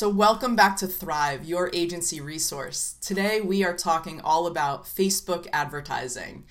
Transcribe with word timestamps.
So, 0.00 0.08
welcome 0.08 0.56
back 0.56 0.78
to 0.78 0.86
Thrive, 0.86 1.44
your 1.44 1.68
agency 1.74 2.22
resource. 2.22 2.94
Today, 3.02 3.42
we 3.42 3.62
are 3.64 3.76
talking 3.76 4.18
all 4.22 4.46
about 4.46 4.86
Facebook 4.86 5.46
advertising. 5.52 6.46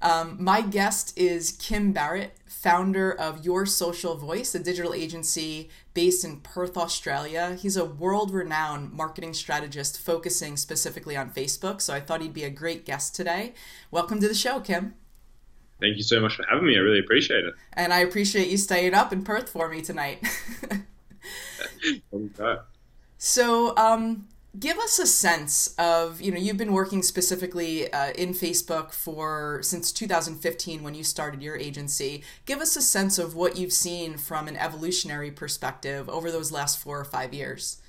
Um, 0.00 0.36
my 0.38 0.60
guest 0.60 1.12
is 1.18 1.50
Kim 1.50 1.90
Barrett, 1.92 2.36
founder 2.46 3.10
of 3.10 3.44
Your 3.44 3.66
Social 3.66 4.14
Voice, 4.14 4.54
a 4.54 4.60
digital 4.60 4.94
agency 4.94 5.70
based 5.92 6.24
in 6.24 6.38
Perth, 6.38 6.76
Australia. 6.76 7.58
He's 7.60 7.76
a 7.76 7.84
world 7.84 8.30
renowned 8.30 8.92
marketing 8.92 9.34
strategist 9.34 9.98
focusing 9.98 10.56
specifically 10.56 11.16
on 11.16 11.30
Facebook, 11.30 11.80
so 11.80 11.94
I 11.94 11.98
thought 11.98 12.22
he'd 12.22 12.32
be 12.32 12.44
a 12.44 12.48
great 12.48 12.86
guest 12.86 13.16
today. 13.16 13.54
Welcome 13.90 14.20
to 14.20 14.28
the 14.28 14.34
show, 14.34 14.60
Kim. 14.60 14.94
Thank 15.80 15.96
you 15.96 16.04
so 16.04 16.20
much 16.20 16.36
for 16.36 16.44
having 16.48 16.68
me. 16.68 16.76
I 16.76 16.78
really 16.78 17.00
appreciate 17.00 17.44
it. 17.44 17.54
And 17.72 17.92
I 17.92 17.98
appreciate 17.98 18.46
you 18.46 18.56
staying 18.56 18.94
up 18.94 19.12
in 19.12 19.24
Perth 19.24 19.48
for 19.48 19.68
me 19.68 19.82
tonight. 19.82 20.24
okay. 22.14 22.56
So, 23.26 23.74
um, 23.78 24.28
give 24.60 24.76
us 24.76 24.98
a 24.98 25.06
sense 25.06 25.74
of 25.78 26.20
you 26.20 26.30
know 26.30 26.36
you've 26.36 26.58
been 26.58 26.74
working 26.74 27.02
specifically 27.02 27.90
uh, 27.90 28.10
in 28.10 28.34
Facebook 28.34 28.92
for 28.92 29.60
since 29.62 29.92
2015 29.92 30.82
when 30.82 30.94
you 30.94 31.02
started 31.02 31.42
your 31.42 31.56
agency. 31.56 32.22
Give 32.44 32.60
us 32.60 32.76
a 32.76 32.82
sense 32.82 33.18
of 33.18 33.34
what 33.34 33.56
you've 33.56 33.72
seen 33.72 34.18
from 34.18 34.46
an 34.46 34.58
evolutionary 34.58 35.30
perspective 35.30 36.06
over 36.10 36.30
those 36.30 36.52
last 36.52 36.78
four 36.78 37.00
or 37.00 37.04
five 37.06 37.32
years. 37.32 37.80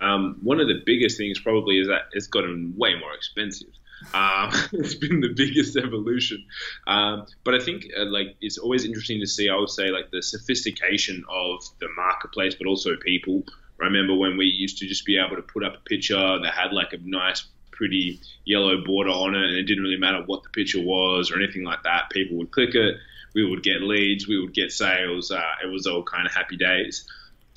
Um, 0.00 0.38
one 0.40 0.60
of 0.60 0.68
the 0.68 0.82
biggest 0.86 1.16
things 1.16 1.40
probably 1.40 1.80
is 1.80 1.88
that 1.88 2.02
it's 2.12 2.28
gotten 2.28 2.74
way 2.76 2.94
more 2.94 3.12
expensive. 3.14 3.74
Um, 4.14 4.52
it's 4.72 4.94
been 4.94 5.18
the 5.20 5.34
biggest 5.34 5.76
evolution, 5.76 6.44
um, 6.86 7.26
but 7.42 7.56
I 7.56 7.58
think 7.58 7.86
uh, 7.98 8.04
like 8.04 8.36
it's 8.40 8.58
always 8.58 8.84
interesting 8.84 9.18
to 9.18 9.26
see. 9.26 9.48
I 9.48 9.56
would 9.56 9.68
say 9.68 9.90
like 9.90 10.12
the 10.12 10.22
sophistication 10.22 11.24
of 11.28 11.64
the 11.80 11.88
marketplace, 11.96 12.54
but 12.54 12.68
also 12.68 12.94
people. 12.98 13.42
I 13.80 13.84
remember 13.84 14.14
when 14.14 14.36
we 14.36 14.46
used 14.46 14.78
to 14.78 14.86
just 14.86 15.04
be 15.04 15.18
able 15.18 15.36
to 15.36 15.42
put 15.42 15.64
up 15.64 15.76
a 15.76 15.80
picture 15.80 16.38
that 16.42 16.54
had 16.54 16.72
like 16.72 16.92
a 16.92 16.98
nice, 17.02 17.44
pretty 17.70 18.20
yellow 18.44 18.84
border 18.84 19.10
on 19.10 19.34
it, 19.34 19.44
and 19.44 19.56
it 19.56 19.62
didn't 19.64 19.84
really 19.84 19.98
matter 19.98 20.22
what 20.26 20.42
the 20.42 20.50
picture 20.50 20.82
was 20.82 21.30
or 21.30 21.36
anything 21.36 21.62
like 21.62 21.82
that. 21.84 22.10
People 22.10 22.38
would 22.38 22.50
click 22.50 22.74
it, 22.74 22.96
we 23.34 23.48
would 23.48 23.62
get 23.62 23.82
leads, 23.82 24.26
we 24.26 24.40
would 24.40 24.52
get 24.52 24.72
sales. 24.72 25.30
Uh, 25.30 25.54
it 25.62 25.68
was 25.68 25.86
all 25.86 26.02
kind 26.02 26.26
of 26.26 26.34
happy 26.34 26.56
days. 26.56 27.06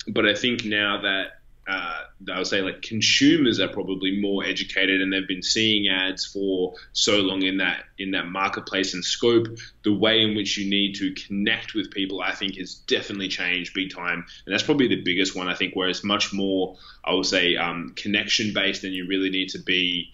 But 0.06 0.26
I 0.26 0.34
think 0.34 0.64
now 0.64 1.02
that 1.02 1.41
uh, 1.66 2.00
I 2.32 2.38
would 2.38 2.46
say 2.46 2.60
like 2.60 2.82
consumers 2.82 3.60
are 3.60 3.68
probably 3.68 4.20
more 4.20 4.44
educated 4.44 5.00
and 5.00 5.12
they've 5.12 5.26
been 5.26 5.42
seeing 5.42 5.88
ads 5.88 6.26
for 6.26 6.74
so 6.92 7.18
long 7.18 7.42
in 7.42 7.58
that 7.58 7.84
in 7.98 8.12
that 8.12 8.26
marketplace 8.26 8.94
and 8.94 9.04
scope. 9.04 9.46
The 9.84 9.92
way 9.92 10.22
in 10.22 10.34
which 10.34 10.58
you 10.58 10.68
need 10.68 10.96
to 10.96 11.14
connect 11.14 11.74
with 11.74 11.92
people, 11.92 12.20
I 12.20 12.32
think, 12.32 12.56
has 12.56 12.74
definitely 12.74 13.28
changed 13.28 13.74
big 13.74 13.94
time, 13.94 14.24
and 14.44 14.52
that's 14.52 14.64
probably 14.64 14.88
the 14.88 15.02
biggest 15.02 15.36
one. 15.36 15.48
I 15.48 15.54
think 15.54 15.76
where 15.76 15.88
it's 15.88 16.02
much 16.02 16.32
more, 16.32 16.76
I 17.04 17.14
would 17.14 17.26
say, 17.26 17.56
um, 17.56 17.92
connection 17.94 18.52
based, 18.52 18.82
and 18.82 18.92
you 18.92 19.06
really 19.06 19.30
need 19.30 19.50
to 19.50 19.58
be. 19.58 20.10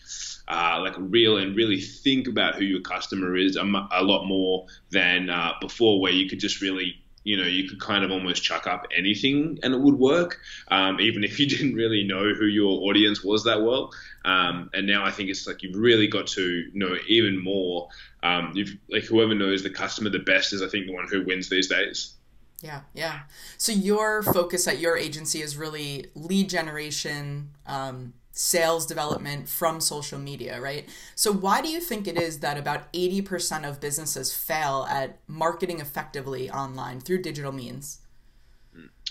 Uh, 0.50 0.80
like 0.80 0.94
real 0.96 1.36
and 1.36 1.54
really 1.56 1.78
think 1.78 2.26
about 2.26 2.54
who 2.54 2.64
your 2.64 2.80
customer 2.80 3.36
is 3.36 3.56
a, 3.56 3.64
lot 3.64 4.24
more 4.24 4.64
than 4.91 5.28
uh, 5.28 5.52
before, 5.60 6.00
where 6.00 6.10
you 6.10 6.26
could 6.26 6.41
just 6.41 6.62
really 6.62 6.98
you 7.29 7.37
know, 7.37 7.45
you 7.45 7.69
could 7.69 7.79
kind 7.79 8.05
of 8.05 8.11
almost 8.11 8.43
chuck 8.43 8.67
up 8.67 8.87
anything 8.97 9.59
and 9.62 9.75
it 9.75 9.81
would 9.81 9.98
work, 9.98 10.41
um, 10.69 10.98
even 10.98 11.23
if 11.23 11.39
you 11.39 11.47
didn't 11.55 11.75
really 11.75 12.03
know 12.03 12.33
who 12.33 12.47
your 12.47 12.89
audience 12.89 13.23
was 13.23 13.45
that 13.45 13.61
well. 13.62 13.93
Um, 14.25 14.71
and 14.73 14.87
now 14.87 15.05
I 15.05 15.11
think 15.11 15.29
it's 15.29 15.47
like 15.47 15.62
you've 15.62 15.77
really 15.77 16.06
got 16.06 16.27
to 16.29 16.71
know 16.73 16.97
even 17.06 17.45
more. 17.45 17.89
Um, 18.23 18.55
like 18.89 19.05
whoever 19.05 19.34
knows 19.34 19.62
the 19.62 19.69
customer 19.69 20.09
the 20.09 20.21
best 20.21 20.55
is 20.55 20.62
I 20.62 20.69
think 20.69 20.87
the 20.87 20.94
one 20.94 21.06
who 21.06 21.22
wins 21.22 21.50
these 21.50 21.69
days. 21.69 22.15
Yeah, 22.62 22.81
yeah. 22.94 23.21
So 23.59 23.72
your 23.72 24.22
focus 24.22 24.67
at 24.67 24.78
your 24.78 24.97
agency 24.97 25.43
is 25.43 25.55
really 25.55 26.06
lead 26.15 26.49
generation, 26.49 27.50
um, 27.67 28.15
sales 28.38 28.87
development 28.87 29.49
from 29.49 29.81
social 29.81 30.16
media, 30.16 30.60
right? 30.60 30.88
So, 31.16 31.32
why 31.32 31.60
do 31.60 31.69
you 31.69 31.81
think 31.81 32.06
it 32.06 32.16
is 32.16 32.38
that 32.38 32.56
about 32.56 32.91
80% 32.93 33.69
of 33.69 33.81
businesses 33.81 34.32
fail 34.32 34.87
at 34.88 35.19
marketing 35.26 35.81
effectively 35.81 36.49
online 36.49 37.00
through 37.00 37.22
digital 37.22 37.50
means? 37.50 37.99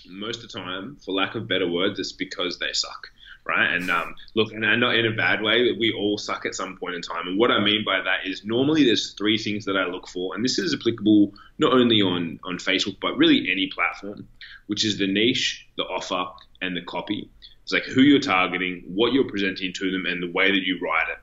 Most 0.07 0.43
of 0.43 0.49
the 0.49 0.57
time, 0.57 0.97
for 1.03 1.11
lack 1.11 1.35
of 1.35 1.45
better 1.45 1.69
words, 1.69 1.99
it's 1.99 2.13
because 2.13 2.57
they 2.59 2.71
suck. 2.71 3.09
Right. 3.45 3.73
And 3.73 3.89
um, 3.89 4.15
look, 4.33 4.51
and 4.51 4.61
not 4.61 4.95
in 4.95 5.05
a 5.05 5.15
bad 5.15 5.41
way, 5.41 5.71
we 5.77 5.93
all 5.93 6.17
suck 6.17 6.45
at 6.45 6.53
some 6.53 6.77
point 6.77 6.95
in 6.95 7.01
time. 7.01 7.27
And 7.27 7.37
what 7.37 7.49
I 7.49 7.63
mean 7.63 7.83
by 7.85 8.01
that 8.01 8.29
is 8.29 8.43
normally 8.43 8.83
there's 8.83 9.13
three 9.13 9.37
things 9.37 9.63
that 9.65 9.77
I 9.77 9.85
look 9.85 10.07
for. 10.07 10.35
And 10.35 10.43
this 10.43 10.59
is 10.59 10.73
applicable 10.73 11.33
not 11.57 11.71
only 11.71 12.01
on, 12.01 12.41
on 12.43 12.57
Facebook, 12.57 12.97
but 13.01 13.15
really 13.17 13.49
any 13.49 13.67
platform, 13.67 14.27
which 14.67 14.83
is 14.83 14.97
the 14.97 15.07
niche, 15.07 15.65
the 15.77 15.83
offer, 15.83 16.25
and 16.61 16.75
the 16.75 16.81
copy. 16.81 17.29
It's 17.63 17.73
like 17.73 17.83
who 17.83 18.01
you're 18.01 18.19
targeting, 18.19 18.83
what 18.87 19.13
you're 19.13 19.29
presenting 19.29 19.73
to 19.73 19.91
them, 19.91 20.05
and 20.05 20.23
the 20.23 20.31
way 20.31 20.51
that 20.51 20.63
you 20.65 20.79
write 20.81 21.09
it. 21.09 21.17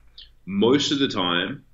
Most 0.46 0.92
of 0.92 0.98
the 0.98 1.08
time, 1.08 1.64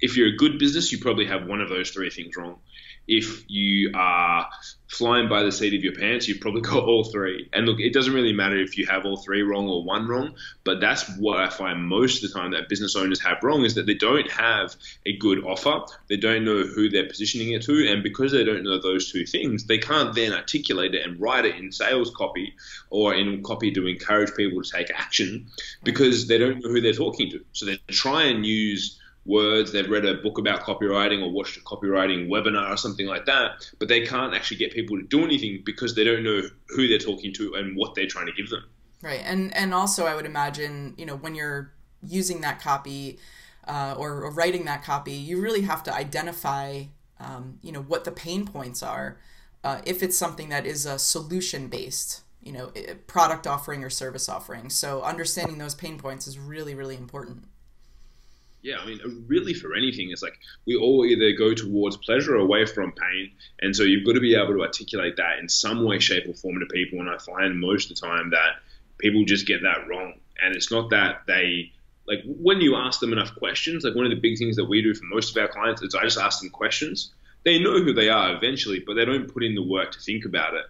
if 0.00 0.16
you're 0.16 0.28
a 0.28 0.36
good 0.36 0.58
business, 0.58 0.92
you 0.92 0.98
probably 0.98 1.26
have 1.26 1.46
one 1.46 1.60
of 1.60 1.68
those 1.68 1.90
three 1.90 2.10
things 2.10 2.36
wrong 2.36 2.58
if 3.06 3.44
you 3.48 3.92
are 3.94 4.48
flying 4.88 5.28
by 5.28 5.42
the 5.42 5.52
seat 5.52 5.74
of 5.74 5.82
your 5.82 5.94
pants, 5.94 6.28
you've 6.28 6.40
probably 6.40 6.60
got 6.62 6.84
all 6.84 7.04
three. 7.04 7.48
And 7.52 7.66
look, 7.66 7.80
it 7.80 7.92
doesn't 7.92 8.14
really 8.14 8.32
matter 8.32 8.56
if 8.56 8.78
you 8.78 8.86
have 8.86 9.04
all 9.04 9.16
three 9.16 9.42
wrong 9.42 9.68
or 9.68 9.84
one 9.84 10.06
wrong, 10.06 10.34
but 10.64 10.80
that's 10.80 11.08
what 11.18 11.38
I 11.38 11.50
find 11.50 11.82
most 11.82 12.22
of 12.22 12.30
the 12.30 12.38
time 12.38 12.52
that 12.52 12.68
business 12.68 12.96
owners 12.96 13.20
have 13.22 13.38
wrong 13.42 13.64
is 13.64 13.74
that 13.74 13.86
they 13.86 13.94
don't 13.94 14.30
have 14.30 14.74
a 15.04 15.16
good 15.16 15.44
offer. 15.44 15.80
They 16.08 16.16
don't 16.16 16.44
know 16.44 16.64
who 16.64 16.88
they're 16.88 17.08
positioning 17.08 17.52
it 17.52 17.62
to. 17.62 17.88
And 17.88 18.02
because 18.02 18.32
they 18.32 18.44
don't 18.44 18.64
know 18.64 18.80
those 18.80 19.10
two 19.10 19.26
things, 19.26 19.64
they 19.64 19.78
can't 19.78 20.14
then 20.14 20.32
articulate 20.32 20.94
it 20.94 21.06
and 21.06 21.20
write 21.20 21.44
it 21.44 21.56
in 21.56 21.72
sales 21.72 22.12
copy 22.14 22.54
or 22.90 23.14
in 23.14 23.42
copy 23.42 23.72
to 23.72 23.86
encourage 23.86 24.34
people 24.34 24.62
to 24.62 24.70
take 24.70 24.90
action 24.94 25.46
because 25.82 26.28
they 26.28 26.38
don't 26.38 26.62
know 26.62 26.70
who 26.70 26.80
they're 26.80 26.92
talking 26.92 27.30
to. 27.30 27.44
So 27.52 27.66
they 27.66 27.78
try 27.88 28.24
and 28.24 28.46
use 28.46 29.00
words, 29.26 29.72
they've 29.72 29.88
read 29.88 30.04
a 30.04 30.14
book 30.14 30.38
about 30.38 30.60
copywriting 30.60 31.22
or 31.22 31.30
watched 31.30 31.56
a 31.56 31.60
copywriting 31.60 32.28
webinar 32.28 32.70
or 32.70 32.76
something 32.76 33.06
like 33.06 33.26
that, 33.26 33.70
but 33.78 33.88
they 33.88 34.06
can't 34.06 34.34
actually 34.34 34.58
get 34.58 34.72
people 34.72 34.98
to 34.98 35.04
do 35.04 35.24
anything 35.24 35.62
because 35.64 35.94
they 35.94 36.04
don't 36.04 36.22
know 36.22 36.42
who 36.68 36.88
they're 36.88 36.98
talking 36.98 37.32
to 37.34 37.54
and 37.54 37.76
what 37.76 37.94
they're 37.94 38.06
trying 38.06 38.26
to 38.26 38.32
give 38.32 38.50
them. 38.50 38.64
Right, 39.02 39.20
and 39.24 39.54
and 39.54 39.74
also 39.74 40.06
I 40.06 40.14
would 40.14 40.26
imagine 40.26 40.94
you 40.96 41.04
know 41.06 41.16
when 41.16 41.34
you're 41.34 41.72
using 42.02 42.40
that 42.42 42.60
copy 42.60 43.18
uh, 43.66 43.94
or, 43.98 44.22
or, 44.22 44.30
writing 44.30 44.66
that 44.66 44.84
copy, 44.84 45.12
you 45.12 45.40
really 45.40 45.62
have 45.62 45.82
to 45.84 45.94
identify 45.94 46.84
um, 47.18 47.58
you 47.62 47.72
know 47.72 47.82
what 47.82 48.04
the 48.04 48.12
pain 48.12 48.46
points 48.46 48.82
are. 48.82 49.18
Uh, 49.62 49.80
if 49.86 50.02
it's 50.02 50.16
something 50.16 50.50
that 50.50 50.66
is 50.66 50.84
a 50.84 50.98
solution 50.98 51.68
based 51.68 52.22
you 52.42 52.52
know 52.52 52.70
product 53.06 53.46
offering 53.46 53.82
or 53.82 53.88
service 53.88 54.28
offering 54.28 54.68
so 54.68 55.02
understanding 55.02 55.56
those 55.56 55.74
pain 55.74 55.98
points 55.98 56.26
is 56.26 56.38
really 56.38 56.74
really 56.74 56.94
important 56.94 57.44
yeah, 58.64 58.78
I 58.78 58.86
mean, 58.86 59.00
uh, 59.04 59.10
really 59.26 59.52
for 59.52 59.74
anything, 59.74 60.10
it's 60.10 60.22
like 60.22 60.38
we 60.66 60.74
all 60.74 61.04
either 61.04 61.36
go 61.36 61.52
towards 61.52 61.98
pleasure 61.98 62.34
or 62.34 62.38
away 62.38 62.64
from 62.64 62.92
pain. 62.92 63.32
And 63.60 63.76
so 63.76 63.82
you've 63.82 64.06
got 64.06 64.14
to 64.14 64.20
be 64.20 64.34
able 64.34 64.54
to 64.54 64.62
articulate 64.62 65.16
that 65.18 65.38
in 65.38 65.50
some 65.50 65.84
way, 65.84 65.98
shape, 65.98 66.26
or 66.26 66.32
form 66.32 66.58
to 66.60 66.66
people. 66.66 66.98
And 66.98 67.10
I 67.10 67.18
find 67.18 67.60
most 67.60 67.90
of 67.90 67.96
the 67.96 68.06
time 68.06 68.30
that 68.30 68.62
people 68.96 69.26
just 69.26 69.46
get 69.46 69.62
that 69.64 69.86
wrong. 69.86 70.14
And 70.42 70.56
it's 70.56 70.70
not 70.70 70.90
that 70.90 71.24
they, 71.26 71.72
like, 72.08 72.20
when 72.24 72.62
you 72.62 72.74
ask 72.74 73.00
them 73.00 73.12
enough 73.12 73.34
questions, 73.36 73.84
like 73.84 73.94
one 73.94 74.06
of 74.06 74.10
the 74.10 74.20
big 74.20 74.38
things 74.38 74.56
that 74.56 74.64
we 74.64 74.80
do 74.80 74.94
for 74.94 75.04
most 75.04 75.36
of 75.36 75.42
our 75.42 75.48
clients 75.48 75.82
is 75.82 75.94
I 75.94 76.04
just 76.04 76.18
ask 76.18 76.40
them 76.40 76.48
questions. 76.48 77.12
They 77.44 77.58
know 77.58 77.82
who 77.82 77.92
they 77.92 78.08
are 78.08 78.34
eventually, 78.34 78.82
but 78.84 78.94
they 78.94 79.04
don't 79.04 79.30
put 79.30 79.44
in 79.44 79.54
the 79.54 79.62
work 79.62 79.92
to 79.92 80.00
think 80.00 80.24
about 80.24 80.54
it. 80.54 80.64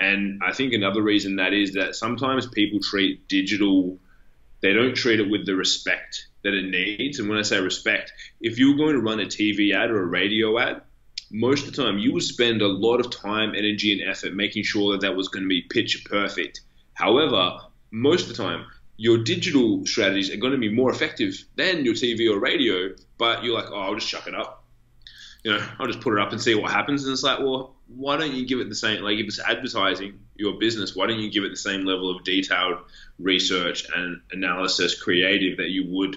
And 0.00 0.42
I 0.44 0.52
think 0.52 0.72
another 0.72 1.00
reason 1.00 1.36
that 1.36 1.52
is 1.52 1.74
that 1.74 1.94
sometimes 1.94 2.48
people 2.48 2.80
treat 2.80 3.28
digital, 3.28 4.00
they 4.62 4.72
don't 4.72 4.96
treat 4.96 5.20
it 5.20 5.30
with 5.30 5.46
the 5.46 5.54
respect 5.54 6.26
that 6.46 6.54
it 6.54 6.70
needs. 6.70 7.18
And 7.18 7.28
when 7.28 7.38
I 7.38 7.42
say 7.42 7.60
respect, 7.60 8.12
if 8.40 8.58
you're 8.58 8.76
going 8.76 8.94
to 8.94 9.00
run 9.00 9.20
a 9.20 9.24
TV 9.24 9.74
ad 9.74 9.90
or 9.90 10.02
a 10.02 10.06
radio 10.06 10.58
ad, 10.58 10.82
most 11.30 11.66
of 11.66 11.74
the 11.74 11.82
time 11.82 11.98
you 11.98 12.12
would 12.12 12.22
spend 12.22 12.62
a 12.62 12.68
lot 12.68 13.00
of 13.00 13.10
time, 13.10 13.54
energy, 13.54 13.92
and 13.92 14.08
effort 14.08 14.32
making 14.32 14.62
sure 14.62 14.92
that 14.92 15.00
that 15.00 15.16
was 15.16 15.28
going 15.28 15.42
to 15.42 15.48
be 15.48 15.62
picture 15.62 15.98
perfect. 16.08 16.60
However, 16.94 17.58
most 17.90 18.30
of 18.30 18.36
the 18.36 18.42
time, 18.42 18.64
your 18.96 19.18
digital 19.18 19.84
strategies 19.84 20.30
are 20.30 20.36
going 20.36 20.52
to 20.52 20.58
be 20.58 20.72
more 20.72 20.90
effective 20.90 21.34
than 21.56 21.84
your 21.84 21.94
TV 21.94 22.30
or 22.32 22.38
radio, 22.38 22.94
but 23.18 23.44
you're 23.44 23.54
like, 23.54 23.70
oh, 23.70 23.80
I'll 23.80 23.94
just 23.94 24.08
chuck 24.08 24.26
it 24.26 24.34
up. 24.34 24.64
You 25.42 25.52
know, 25.52 25.64
I'll 25.78 25.86
just 25.86 26.00
put 26.00 26.14
it 26.14 26.20
up 26.20 26.32
and 26.32 26.40
see 26.40 26.54
what 26.54 26.72
happens. 26.72 27.04
And 27.04 27.12
it's 27.12 27.22
like, 27.22 27.38
well, 27.38 27.74
why 27.88 28.16
don't 28.16 28.32
you 28.32 28.46
give 28.46 28.58
it 28.60 28.68
the 28.68 28.74
same, 28.74 29.02
like 29.02 29.18
if 29.18 29.26
it's 29.26 29.38
advertising 29.38 30.18
your 30.34 30.58
business, 30.58 30.96
why 30.96 31.06
don't 31.06 31.20
you 31.20 31.30
give 31.30 31.44
it 31.44 31.50
the 31.50 31.56
same 31.56 31.84
level 31.84 32.14
of 32.14 32.24
detailed 32.24 32.78
research 33.18 33.86
and 33.94 34.20
analysis, 34.32 35.00
creative 35.00 35.58
that 35.58 35.70
you 35.70 35.86
would 35.88 36.16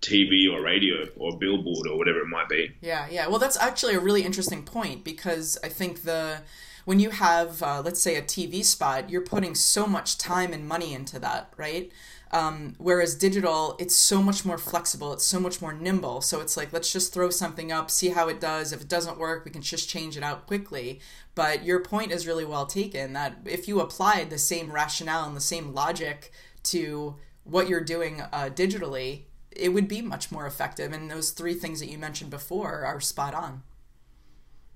TV 0.00 0.50
or 0.50 0.62
radio 0.62 1.06
or 1.16 1.36
billboard 1.36 1.86
or 1.86 1.98
whatever 1.98 2.20
it 2.20 2.26
might 2.26 2.48
be. 2.48 2.72
Yeah, 2.80 3.06
yeah. 3.10 3.26
Well, 3.26 3.38
that's 3.38 3.58
actually 3.58 3.94
a 3.94 4.00
really 4.00 4.22
interesting 4.22 4.62
point 4.62 5.04
because 5.04 5.58
I 5.62 5.68
think 5.68 6.02
the 6.02 6.38
when 6.84 7.00
you 7.00 7.10
have 7.10 7.62
uh, 7.62 7.82
let's 7.84 8.00
say 8.00 8.16
a 8.16 8.22
TV 8.22 8.64
spot, 8.64 9.10
you're 9.10 9.20
putting 9.20 9.54
so 9.54 9.86
much 9.86 10.16
time 10.16 10.52
and 10.52 10.66
money 10.66 10.94
into 10.94 11.18
that, 11.18 11.52
right? 11.56 11.92
Um, 12.32 12.74
whereas 12.78 13.16
digital, 13.16 13.74
it's 13.80 13.96
so 13.96 14.22
much 14.22 14.44
more 14.44 14.58
flexible, 14.58 15.12
it's 15.12 15.24
so 15.24 15.40
much 15.40 15.60
more 15.60 15.72
nimble. 15.72 16.20
So 16.20 16.40
it's 16.40 16.56
like, 16.56 16.72
let's 16.72 16.92
just 16.92 17.12
throw 17.12 17.28
something 17.30 17.72
up, 17.72 17.90
see 17.90 18.10
how 18.10 18.28
it 18.28 18.40
does. 18.40 18.72
If 18.72 18.82
it 18.82 18.88
doesn't 18.88 19.18
work, 19.18 19.44
we 19.44 19.50
can 19.50 19.62
just 19.62 19.88
change 19.88 20.16
it 20.16 20.22
out 20.22 20.46
quickly. 20.46 21.00
But 21.34 21.64
your 21.64 21.80
point 21.80 22.12
is 22.12 22.26
really 22.26 22.44
well 22.44 22.66
taken 22.66 23.14
that 23.14 23.38
if 23.44 23.66
you 23.66 23.80
applied 23.80 24.30
the 24.30 24.38
same 24.38 24.70
rationale 24.70 25.26
and 25.26 25.36
the 25.36 25.40
same 25.40 25.74
logic 25.74 26.30
to 26.64 27.16
what 27.44 27.68
you're 27.68 27.82
doing 27.82 28.20
uh, 28.20 28.50
digitally, 28.54 29.22
it 29.50 29.70
would 29.70 29.88
be 29.88 30.00
much 30.00 30.30
more 30.30 30.46
effective. 30.46 30.92
And 30.92 31.10
those 31.10 31.30
three 31.30 31.54
things 31.54 31.80
that 31.80 31.90
you 31.90 31.98
mentioned 31.98 32.30
before 32.30 32.84
are 32.84 33.00
spot 33.00 33.34
on. 33.34 33.62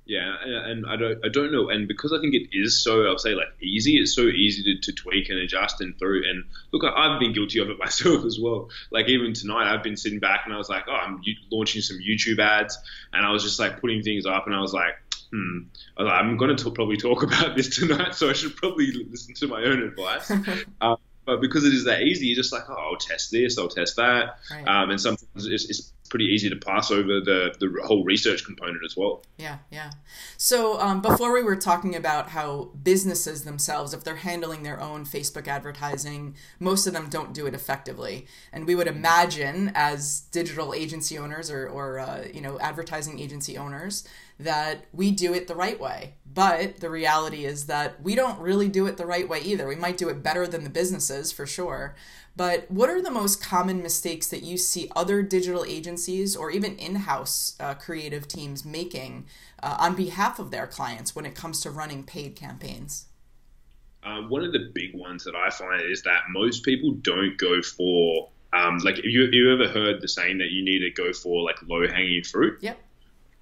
Yeah, 0.06 0.36
and 0.44 0.84
I 0.86 0.96
don't, 0.96 1.24
I 1.24 1.28
don't 1.30 1.50
know, 1.50 1.70
and 1.70 1.88
because 1.88 2.12
I 2.12 2.20
think 2.20 2.34
it 2.34 2.48
is 2.52 2.82
so, 2.82 3.06
I'll 3.06 3.16
say 3.16 3.34
like 3.34 3.48
easy. 3.62 3.96
It's 3.96 4.14
so 4.14 4.22
easy 4.22 4.62
to, 4.74 4.80
to 4.80 4.92
tweak 4.92 5.30
and 5.30 5.38
adjust 5.38 5.80
and 5.80 5.98
through. 5.98 6.28
And 6.28 6.44
look, 6.72 6.84
I've 6.84 7.18
been 7.18 7.32
guilty 7.32 7.60
of 7.60 7.70
it 7.70 7.78
myself 7.84 8.24
as 8.26 8.38
well. 8.38 8.68
Like 8.90 9.08
even 9.08 9.32
tonight, 9.32 9.72
I've 9.72 9.82
been 9.82 9.96
sitting 9.96 10.20
back 10.20 10.42
and 10.44 10.52
I 10.54 10.58
was 10.58 10.68
like, 10.68 10.84
oh, 10.88 10.92
I'm 10.92 11.22
launching 11.50 11.80
some 11.80 11.98
YouTube 11.98 12.38
ads, 12.38 12.78
and 13.14 13.24
I 13.24 13.30
was 13.30 13.42
just 13.42 13.58
like 13.58 13.80
putting 13.80 14.02
things 14.02 14.26
up, 14.26 14.46
and 14.46 14.54
I 14.54 14.60
was 14.60 14.74
like, 14.74 14.94
hmm, 15.30 15.60
I 15.96 16.02
was 16.02 16.10
like, 16.10 16.20
I'm 16.20 16.36
going 16.36 16.54
to 16.54 16.70
probably 16.70 16.98
talk 16.98 17.22
about 17.22 17.56
this 17.56 17.74
tonight, 17.74 18.14
so 18.14 18.28
I 18.28 18.34
should 18.34 18.56
probably 18.56 18.92
listen 18.92 19.34
to 19.36 19.48
my 19.48 19.62
own 19.62 19.82
advice. 19.82 20.30
um, 20.82 20.96
but 21.24 21.40
because 21.40 21.64
it 21.64 21.72
is 21.72 21.84
that 21.84 22.02
easy, 22.02 22.26
you're 22.26 22.36
just 22.36 22.52
like, 22.52 22.68
oh, 22.68 22.74
I'll 22.74 22.96
test 22.96 23.30
this, 23.30 23.56
I'll 23.56 23.68
test 23.68 23.96
that, 23.96 24.36
right. 24.50 24.68
um, 24.68 24.90
and 24.90 25.00
sometimes 25.00 25.46
it's, 25.46 25.64
it's, 25.70 25.93
pretty 26.14 26.26
easy 26.26 26.48
to 26.48 26.54
pass 26.54 26.92
over 26.92 27.20
the 27.20 27.52
the 27.58 27.82
whole 27.84 28.04
research 28.04 28.44
component 28.44 28.84
as 28.84 28.96
well. 28.96 29.24
Yeah, 29.36 29.58
yeah. 29.72 29.90
So 30.36 30.78
um, 30.78 31.02
before 31.02 31.32
we 31.32 31.42
were 31.42 31.56
talking 31.56 31.96
about 31.96 32.28
how 32.28 32.70
businesses 32.84 33.42
themselves, 33.42 33.92
if 33.92 34.04
they're 34.04 34.14
handling 34.14 34.62
their 34.62 34.80
own 34.80 35.06
Facebook 35.06 35.48
advertising, 35.48 36.36
most 36.60 36.86
of 36.86 36.92
them 36.92 37.08
don't 37.10 37.34
do 37.34 37.46
it 37.46 37.54
effectively, 37.54 38.28
and 38.52 38.64
we 38.64 38.76
would 38.76 38.86
imagine 38.86 39.72
as 39.74 40.20
digital 40.30 40.72
agency 40.72 41.18
owners 41.18 41.50
or 41.50 41.66
or 41.66 41.98
uh, 41.98 42.28
you 42.32 42.40
know 42.40 42.60
advertising 42.60 43.18
agency 43.18 43.58
owners 43.58 44.06
that 44.38 44.84
we 44.92 45.10
do 45.10 45.34
it 45.34 45.48
the 45.48 45.56
right 45.56 45.80
way. 45.80 46.14
But 46.32 46.78
the 46.78 46.90
reality 46.90 47.44
is 47.44 47.66
that 47.66 48.00
we 48.02 48.14
don't 48.14 48.38
really 48.40 48.68
do 48.68 48.86
it 48.86 48.96
the 48.96 49.06
right 49.06 49.28
way 49.28 49.40
either. 49.40 49.66
We 49.66 49.76
might 49.76 49.96
do 49.96 50.08
it 50.08 50.22
better 50.22 50.46
than 50.46 50.64
the 50.64 50.70
businesses 50.70 51.32
for 51.32 51.46
sure. 51.46 51.94
But 52.36 52.68
what 52.70 52.90
are 52.90 53.00
the 53.00 53.10
most 53.10 53.42
common 53.42 53.82
mistakes 53.82 54.26
that 54.28 54.42
you 54.42 54.56
see 54.56 54.90
other 54.96 55.22
digital 55.22 55.64
agencies 55.64 56.34
or 56.34 56.50
even 56.50 56.76
in 56.76 56.96
house 56.96 57.56
uh, 57.60 57.74
creative 57.74 58.26
teams 58.26 58.64
making 58.64 59.26
uh, 59.62 59.76
on 59.78 59.94
behalf 59.94 60.38
of 60.38 60.50
their 60.50 60.66
clients 60.66 61.14
when 61.14 61.26
it 61.26 61.34
comes 61.34 61.60
to 61.60 61.70
running 61.70 62.02
paid 62.02 62.34
campaigns? 62.34 63.06
Uh, 64.02 64.22
one 64.22 64.44
of 64.44 64.52
the 64.52 64.70
big 64.74 64.94
ones 64.94 65.24
that 65.24 65.34
I 65.36 65.48
find 65.50 65.80
is 65.90 66.02
that 66.02 66.22
most 66.28 66.64
people 66.64 66.92
don't 66.92 67.38
go 67.38 67.62
for 67.62 68.28
um, 68.52 68.78
like 68.78 69.02
you 69.02 69.28
you 69.32 69.52
ever 69.52 69.66
heard 69.66 70.00
the 70.00 70.06
saying 70.06 70.38
that 70.38 70.50
you 70.50 70.64
need 70.64 70.80
to 70.80 70.90
go 70.90 71.12
for 71.12 71.42
like 71.42 71.56
low 71.66 71.88
hanging 71.88 72.22
fruit? 72.22 72.58
Yep 72.60 72.78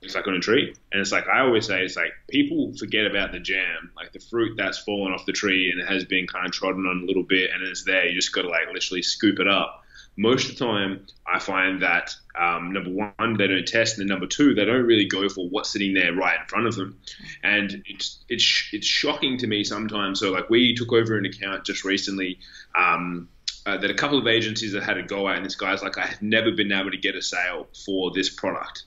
it's 0.02 0.14
like 0.14 0.26
on 0.26 0.34
a 0.34 0.40
tree. 0.40 0.74
And 0.90 1.00
it's 1.00 1.12
like 1.12 1.28
I 1.28 1.40
always 1.40 1.66
say, 1.66 1.82
it's 1.82 1.96
like 1.96 2.12
people 2.28 2.72
forget 2.76 3.06
about 3.06 3.32
the 3.32 3.38
jam, 3.38 3.92
like 3.96 4.12
the 4.12 4.18
fruit 4.18 4.56
that's 4.56 4.78
fallen 4.78 5.12
off 5.12 5.26
the 5.26 5.32
tree 5.32 5.70
and 5.70 5.80
it 5.80 5.88
has 5.88 6.04
been 6.04 6.26
kind 6.26 6.44
of 6.44 6.52
trodden 6.52 6.86
on 6.86 7.02
a 7.02 7.06
little 7.06 7.22
bit 7.22 7.50
and 7.52 7.62
it's 7.66 7.84
there. 7.84 8.06
You 8.06 8.14
just 8.14 8.34
got 8.34 8.42
to 8.42 8.48
like 8.48 8.66
literally 8.72 9.02
scoop 9.02 9.38
it 9.38 9.48
up. 9.48 9.78
Most 10.14 10.50
of 10.50 10.58
the 10.58 10.64
time, 10.66 11.06
I 11.26 11.38
find 11.38 11.80
that 11.80 12.14
um, 12.38 12.72
number 12.72 12.90
one, 12.90 13.36
they 13.38 13.46
don't 13.46 13.66
test, 13.66 13.96
and 13.96 14.02
then 14.02 14.12
number 14.12 14.26
two, 14.26 14.54
they 14.54 14.66
don't 14.66 14.84
really 14.84 15.06
go 15.06 15.26
for 15.30 15.48
what's 15.48 15.70
sitting 15.70 15.94
there 15.94 16.12
right 16.12 16.38
in 16.38 16.46
front 16.48 16.66
of 16.66 16.74
them, 16.74 17.00
and 17.42 17.82
it's 17.86 18.22
it's 18.28 18.68
it's 18.74 18.86
shocking 18.86 19.38
to 19.38 19.46
me 19.46 19.64
sometimes. 19.64 20.20
So 20.20 20.30
like 20.30 20.50
we 20.50 20.74
took 20.74 20.92
over 20.92 21.16
an 21.16 21.24
account 21.24 21.64
just 21.64 21.84
recently. 21.84 22.38
Um, 22.76 23.28
uh, 23.64 23.76
that 23.76 23.92
a 23.92 23.94
couple 23.94 24.18
of 24.18 24.26
agencies 24.26 24.72
that 24.72 24.82
had 24.82 24.98
a 24.98 25.02
go 25.04 25.28
at, 25.28 25.36
and 25.36 25.46
this 25.46 25.54
guy's 25.54 25.82
like, 25.82 25.96
I 25.96 26.04
have 26.06 26.20
never 26.20 26.50
been 26.50 26.72
able 26.72 26.90
to 26.90 26.96
get 26.96 27.14
a 27.14 27.22
sale 27.22 27.68
for 27.86 28.10
this 28.10 28.28
product. 28.28 28.82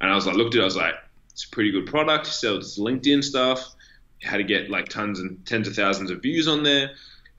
And 0.00 0.10
I 0.10 0.14
was 0.14 0.26
like, 0.26 0.36
looked 0.36 0.54
at 0.54 0.60
it, 0.60 0.62
I 0.62 0.64
was 0.64 0.76
like, 0.76 0.94
it's 1.30 1.44
a 1.44 1.50
pretty 1.50 1.70
good 1.70 1.86
product. 1.86 2.26
He 2.26 2.32
sells 2.32 2.78
LinkedIn 2.78 3.22
stuff. 3.22 3.74
Had 4.22 4.38
to 4.38 4.44
get 4.44 4.70
like 4.70 4.88
tons 4.88 5.20
and 5.20 5.44
tens 5.46 5.68
of 5.68 5.74
thousands 5.74 6.10
of 6.10 6.22
views 6.22 6.48
on 6.48 6.62
there. 6.62 6.90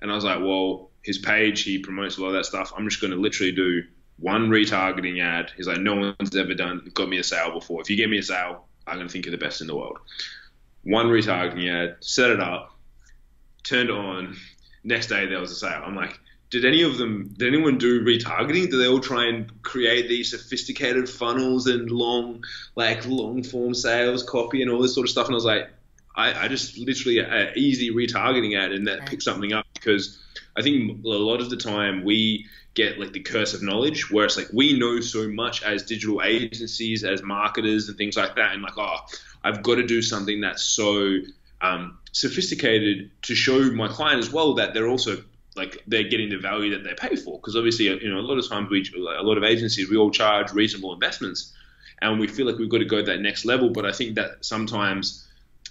And 0.01 0.11
I 0.11 0.15
was 0.15 0.23
like, 0.23 0.39
well, 0.39 0.89
his 1.03 1.17
page, 1.17 1.63
he 1.63 1.79
promotes 1.79 2.17
a 2.17 2.21
lot 2.21 2.29
of 2.29 2.33
that 2.35 2.45
stuff. 2.45 2.71
I'm 2.75 2.87
just 2.87 3.01
going 3.01 3.11
to 3.11 3.19
literally 3.19 3.51
do 3.51 3.83
one 4.17 4.49
retargeting 4.49 5.21
ad. 5.21 5.51
He's 5.55 5.67
like, 5.67 5.79
no 5.79 5.95
one's 5.95 6.35
ever 6.35 6.53
done 6.53 6.89
got 6.93 7.09
me 7.09 7.19
a 7.19 7.23
sale 7.23 7.51
before. 7.51 7.81
If 7.81 7.89
you 7.89 7.97
get 7.97 8.09
me 8.09 8.17
a 8.17 8.23
sale, 8.23 8.65
I'm 8.87 8.95
going 8.95 9.07
to 9.07 9.11
think 9.11 9.25
you're 9.25 9.31
the 9.31 9.37
best 9.37 9.61
in 9.61 9.67
the 9.67 9.75
world. 9.75 9.99
One 10.83 11.07
retargeting 11.07 11.69
ad, 11.69 11.97
set 11.99 12.29
it 12.29 12.39
up, 12.39 12.77
turned 13.63 13.89
it 13.89 13.95
on. 13.95 14.35
Next 14.83 15.07
day 15.07 15.25
there 15.25 15.39
was 15.39 15.51
a 15.51 15.55
sale. 15.55 15.81
I'm 15.85 15.95
like, 15.95 16.17
did 16.49 16.65
any 16.65 16.81
of 16.81 16.97
them 16.97 17.33
did 17.37 17.53
anyone 17.53 17.77
do 17.77 18.03
retargeting? 18.03 18.69
Did 18.69 18.79
they 18.79 18.87
all 18.87 18.99
try 18.99 19.27
and 19.27 19.61
create 19.61 20.07
these 20.07 20.31
sophisticated 20.31 21.07
funnels 21.07 21.67
and 21.67 21.91
long 21.91 22.43
like 22.75 23.05
long 23.05 23.43
form 23.43 23.73
sales 23.73 24.23
copy 24.23 24.61
and 24.61 24.71
all 24.71 24.81
this 24.81 24.95
sort 24.95 25.05
of 25.05 25.11
stuff? 25.11 25.27
And 25.27 25.35
I 25.35 25.35
was 25.35 25.45
like, 25.45 25.69
I, 26.15 26.45
I 26.45 26.47
just 26.47 26.77
literally 26.77 27.19
an 27.19 27.51
easy 27.55 27.91
retargeting 27.91 28.57
ad 28.57 28.71
and 28.71 28.87
that 28.87 28.99
right. 28.99 29.09
picked 29.09 29.23
something 29.23 29.53
up 29.53 29.65
because 29.73 30.17
I 30.57 30.61
think 30.61 31.05
a 31.05 31.07
lot 31.07 31.39
of 31.39 31.49
the 31.49 31.57
time 31.57 32.03
we 32.03 32.47
get 32.73 32.99
like 32.99 33.13
the 33.13 33.19
curse 33.19 33.53
of 33.53 33.61
knowledge 33.61 34.09
where 34.09 34.25
it's 34.25 34.37
like 34.37 34.47
we 34.51 34.77
know 34.77 35.01
so 35.01 35.27
much 35.27 35.63
as 35.63 35.83
digital 35.83 36.21
agencies, 36.23 37.03
as 37.03 37.21
marketers 37.21 37.89
and 37.89 37.97
things 37.97 38.17
like 38.17 38.35
that, 38.35 38.53
and 38.53 38.63
like 38.63 38.77
oh, 38.77 38.97
I've 39.43 39.61
got 39.61 39.75
to 39.75 39.85
do 39.85 40.01
something 40.01 40.41
that's 40.41 40.63
so 40.63 41.17
um, 41.61 41.99
sophisticated 42.11 43.11
to 43.23 43.35
show 43.35 43.59
my 43.71 43.87
client 43.87 44.19
as 44.19 44.31
well 44.31 44.55
that 44.55 44.73
they're 44.73 44.87
also 44.87 45.23
like 45.59 45.83
they're 45.85 46.07
getting 46.07 46.29
the 46.29 46.37
value 46.37 46.71
that 46.71 46.83
they 46.83 46.93
pay 46.95 47.15
for. 47.15 47.37
Because 47.37 47.55
obviously, 47.55 47.85
you 47.85 48.09
know, 48.09 48.19
a 48.19 48.21
lot 48.21 48.37
of 48.37 48.47
times 48.47 48.69
we, 48.69 48.83
a 48.95 49.21
lot 49.21 49.37
of 49.37 49.43
agencies, 49.43 49.89
we 49.89 49.97
all 49.97 50.09
charge 50.09 50.51
reasonable 50.53 50.93
investments, 50.93 51.53
and 52.01 52.19
we 52.19 52.27
feel 52.27 52.47
like 52.47 52.57
we've 52.57 52.69
got 52.69 52.79
to 52.79 52.85
go 52.85 52.97
to 52.97 53.03
that 53.03 53.19
next 53.19 53.45
level. 53.45 53.69
But 53.69 53.85
I 53.85 53.91
think 53.91 54.15
that 54.15 54.45
sometimes 54.45 55.27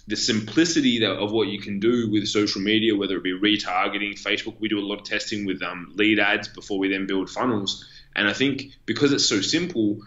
the 0.06 0.16
simplicity 0.16 1.00
that, 1.00 1.12
of 1.12 1.32
what 1.32 1.48
you 1.48 1.60
can 1.60 1.80
do 1.80 2.10
with 2.10 2.26
social 2.28 2.60
media, 2.60 2.96
whether 2.96 3.16
it 3.16 3.22
be 3.22 3.32
retargeting, 3.32 4.20
Facebook, 4.20 4.60
we 4.60 4.68
do 4.68 4.78
a 4.78 4.86
lot 4.86 5.00
of 5.00 5.04
testing 5.04 5.46
with 5.46 5.62
um, 5.62 5.92
lead 5.96 6.18
ads 6.18 6.48
before 6.48 6.78
we 6.78 6.88
then 6.88 7.06
build 7.06 7.30
funnels. 7.30 7.84
And 8.14 8.28
I 8.28 8.32
think 8.32 8.72
because 8.86 9.12
it's 9.12 9.28
so 9.28 9.40
simple, 9.40 10.00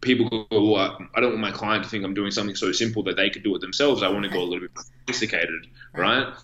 people 0.00 0.46
go, 0.50 0.72
well, 0.72 0.98
I 1.14 1.20
don't 1.20 1.30
want 1.30 1.40
my 1.40 1.50
client 1.50 1.84
to 1.84 1.90
think 1.90 2.04
I'm 2.04 2.14
doing 2.14 2.30
something 2.30 2.56
so 2.56 2.72
simple 2.72 3.04
that 3.04 3.16
they 3.16 3.30
could 3.30 3.42
do 3.42 3.54
it 3.54 3.60
themselves. 3.60 4.02
I 4.02 4.08
want 4.08 4.24
to 4.24 4.30
go 4.30 4.40
a 4.40 4.44
little 4.44 4.60
bit 4.60 4.70
more 4.74 4.84
sophisticated, 5.06 5.66
right? 5.92 6.24
right? 6.24 6.34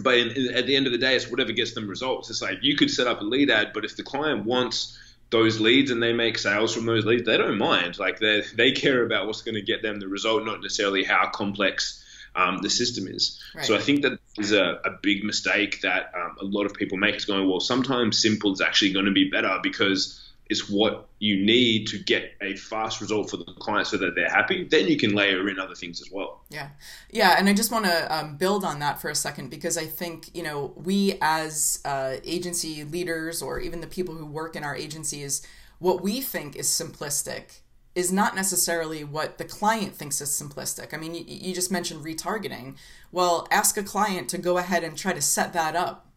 But 0.00 0.16
in, 0.16 0.30
in, 0.30 0.54
at 0.54 0.66
the 0.66 0.76
end 0.76 0.86
of 0.86 0.92
the 0.92 0.98
day, 0.98 1.16
it's 1.16 1.30
whatever 1.30 1.52
gets 1.52 1.74
them 1.74 1.88
results. 1.88 2.30
It's 2.30 2.42
like 2.42 2.58
you 2.62 2.76
could 2.76 2.90
set 2.90 3.06
up 3.06 3.20
a 3.20 3.24
lead 3.24 3.50
ad, 3.50 3.72
but 3.74 3.84
if 3.84 3.96
the 3.96 4.02
client 4.02 4.44
wants 4.44 4.98
those 5.30 5.60
leads 5.60 5.90
and 5.90 6.02
they 6.02 6.12
make 6.12 6.38
sales 6.38 6.74
from 6.74 6.86
those 6.86 7.04
leads, 7.04 7.24
they 7.24 7.36
don't 7.36 7.58
mind. 7.58 7.98
Like 7.98 8.18
they 8.18 8.42
they 8.54 8.72
care 8.72 9.04
about 9.04 9.26
what's 9.26 9.42
going 9.42 9.54
to 9.54 9.62
get 9.62 9.82
them 9.82 9.98
the 9.98 10.08
result, 10.08 10.44
not 10.44 10.60
necessarily 10.60 11.04
how 11.04 11.30
complex 11.30 12.04
um, 12.34 12.58
the 12.62 12.70
system 12.70 13.08
is. 13.08 13.40
Right. 13.54 13.64
So 13.64 13.76
I 13.76 13.80
think 13.80 14.02
that 14.02 14.18
is 14.38 14.52
a, 14.52 14.80
a 14.84 14.90
big 15.02 15.24
mistake 15.24 15.80
that 15.82 16.12
um, 16.14 16.36
a 16.40 16.44
lot 16.44 16.66
of 16.66 16.74
people 16.74 16.98
make. 16.98 17.16
Is 17.16 17.24
going 17.24 17.48
well. 17.48 17.60
Sometimes 17.60 18.18
simple 18.18 18.52
is 18.52 18.60
actually 18.60 18.92
going 18.92 19.06
to 19.06 19.12
be 19.12 19.28
better 19.28 19.58
because 19.62 20.20
is 20.52 20.70
what 20.70 21.08
you 21.18 21.34
need 21.44 21.86
to 21.88 21.98
get 21.98 22.34
a 22.40 22.54
fast 22.54 23.00
result 23.00 23.30
for 23.30 23.38
the 23.38 23.44
client 23.58 23.86
so 23.88 23.96
that 23.96 24.14
they're 24.14 24.28
happy, 24.28 24.64
then 24.64 24.86
you 24.86 24.96
can 24.96 25.14
layer 25.14 25.48
in 25.48 25.58
other 25.58 25.74
things 25.74 26.00
as 26.00 26.08
well. 26.12 26.44
Yeah. 26.50 26.68
Yeah. 27.10 27.34
And 27.38 27.48
I 27.48 27.54
just 27.54 27.72
want 27.72 27.86
to 27.86 28.14
um, 28.14 28.36
build 28.36 28.62
on 28.64 28.78
that 28.80 29.00
for 29.00 29.08
a 29.08 29.14
second 29.14 29.48
because 29.48 29.76
I 29.78 29.86
think, 29.86 30.30
you 30.34 30.42
know, 30.42 30.74
we 30.76 31.18
as 31.20 31.80
uh, 31.84 32.16
agency 32.24 32.84
leaders 32.84 33.42
or 33.42 33.58
even 33.58 33.80
the 33.80 33.86
people 33.86 34.14
who 34.14 34.26
work 34.26 34.54
in 34.54 34.62
our 34.62 34.76
agencies, 34.76 35.46
what 35.78 36.02
we 36.02 36.20
think 36.20 36.54
is 36.54 36.68
simplistic 36.68 37.60
is 37.94 38.12
not 38.12 38.34
necessarily 38.34 39.04
what 39.04 39.38
the 39.38 39.44
client 39.44 39.94
thinks 39.94 40.20
is 40.20 40.30
simplistic. 40.30 40.94
I 40.94 40.96
mean, 40.96 41.14
you, 41.14 41.24
you 41.26 41.54
just 41.54 41.70
mentioned 41.70 42.04
retargeting. 42.04 42.76
Well, 43.10 43.46
ask 43.50 43.76
a 43.76 43.82
client 43.82 44.28
to 44.30 44.38
go 44.38 44.58
ahead 44.58 44.84
and 44.84 44.96
try 44.96 45.12
to 45.12 45.20
set 45.20 45.52
that 45.54 45.76
up 45.76 46.11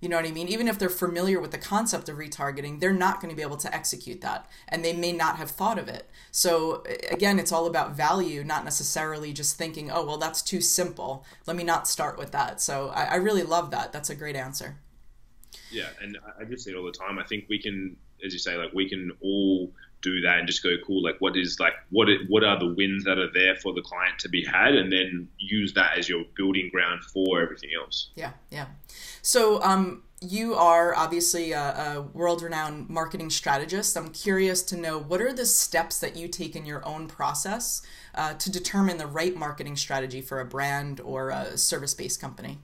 you 0.00 0.08
know 0.08 0.16
what 0.16 0.26
I 0.26 0.30
mean? 0.30 0.48
Even 0.48 0.66
if 0.66 0.78
they're 0.78 0.88
familiar 0.88 1.40
with 1.40 1.50
the 1.50 1.58
concept 1.58 2.08
of 2.08 2.16
retargeting, 2.16 2.80
they're 2.80 2.92
not 2.92 3.20
going 3.20 3.30
to 3.30 3.36
be 3.36 3.42
able 3.42 3.58
to 3.58 3.74
execute 3.74 4.22
that 4.22 4.48
and 4.68 4.84
they 4.84 4.94
may 4.94 5.12
not 5.12 5.36
have 5.36 5.50
thought 5.50 5.78
of 5.78 5.88
it. 5.88 6.08
So, 6.30 6.82
again, 7.10 7.38
it's 7.38 7.52
all 7.52 7.66
about 7.66 7.94
value, 7.94 8.42
not 8.42 8.64
necessarily 8.64 9.32
just 9.32 9.58
thinking, 9.58 9.90
oh, 9.90 10.04
well, 10.04 10.16
that's 10.16 10.40
too 10.40 10.60
simple. 10.60 11.24
Let 11.46 11.56
me 11.56 11.64
not 11.64 11.86
start 11.86 12.18
with 12.18 12.32
that. 12.32 12.60
So, 12.60 12.88
I, 12.88 13.04
I 13.04 13.14
really 13.16 13.42
love 13.42 13.70
that. 13.72 13.92
That's 13.92 14.08
a 14.10 14.14
great 14.14 14.36
answer. 14.36 14.78
Yeah. 15.70 15.88
And 16.00 16.18
I 16.40 16.44
just 16.44 16.64
say 16.64 16.70
it 16.70 16.76
all 16.76 16.84
the 16.84 16.92
time. 16.92 17.18
I 17.18 17.24
think 17.24 17.44
we 17.48 17.58
can, 17.58 17.96
as 18.24 18.32
you 18.32 18.38
say, 18.38 18.56
like 18.56 18.72
we 18.72 18.88
can 18.88 19.12
all 19.20 19.72
do 20.02 20.20
that 20.20 20.38
and 20.38 20.46
just 20.46 20.62
go 20.62 20.76
cool 20.86 21.02
like 21.02 21.16
what 21.20 21.36
is 21.36 21.58
like 21.60 21.74
what 21.90 22.08
it, 22.08 22.22
what 22.28 22.42
are 22.44 22.58
the 22.58 22.72
wins 22.74 23.04
that 23.04 23.18
are 23.18 23.30
there 23.32 23.54
for 23.56 23.72
the 23.74 23.82
client 23.82 24.18
to 24.18 24.28
be 24.28 24.44
had? 24.44 24.74
And 24.74 24.92
then 24.92 25.28
use 25.38 25.72
that 25.74 25.98
as 25.98 26.08
your 26.08 26.24
building 26.36 26.70
ground 26.72 27.02
for 27.04 27.40
everything 27.40 27.70
else. 27.78 28.10
Yeah 28.14 28.32
yeah. 28.50 28.66
So 29.22 29.62
um 29.62 30.02
you 30.22 30.54
are 30.54 30.94
obviously 30.94 31.52
a, 31.52 31.96
a 31.96 32.02
world-renowned 32.12 32.90
marketing 32.90 33.30
strategist. 33.30 33.96
I'm 33.96 34.10
curious 34.10 34.62
to 34.64 34.76
know 34.76 34.98
what 34.98 35.22
are 35.22 35.32
the 35.32 35.46
steps 35.46 35.98
that 36.00 36.14
you 36.14 36.28
take 36.28 36.54
in 36.54 36.66
your 36.66 36.86
own 36.86 37.08
process 37.08 37.80
uh, 38.14 38.34
to 38.34 38.52
determine 38.52 38.98
the 38.98 39.06
right 39.06 39.34
marketing 39.34 39.76
strategy 39.76 40.20
for 40.20 40.40
a 40.40 40.44
brand 40.44 41.00
or 41.00 41.30
a 41.30 41.56
service-based 41.56 42.20
company? 42.20 42.58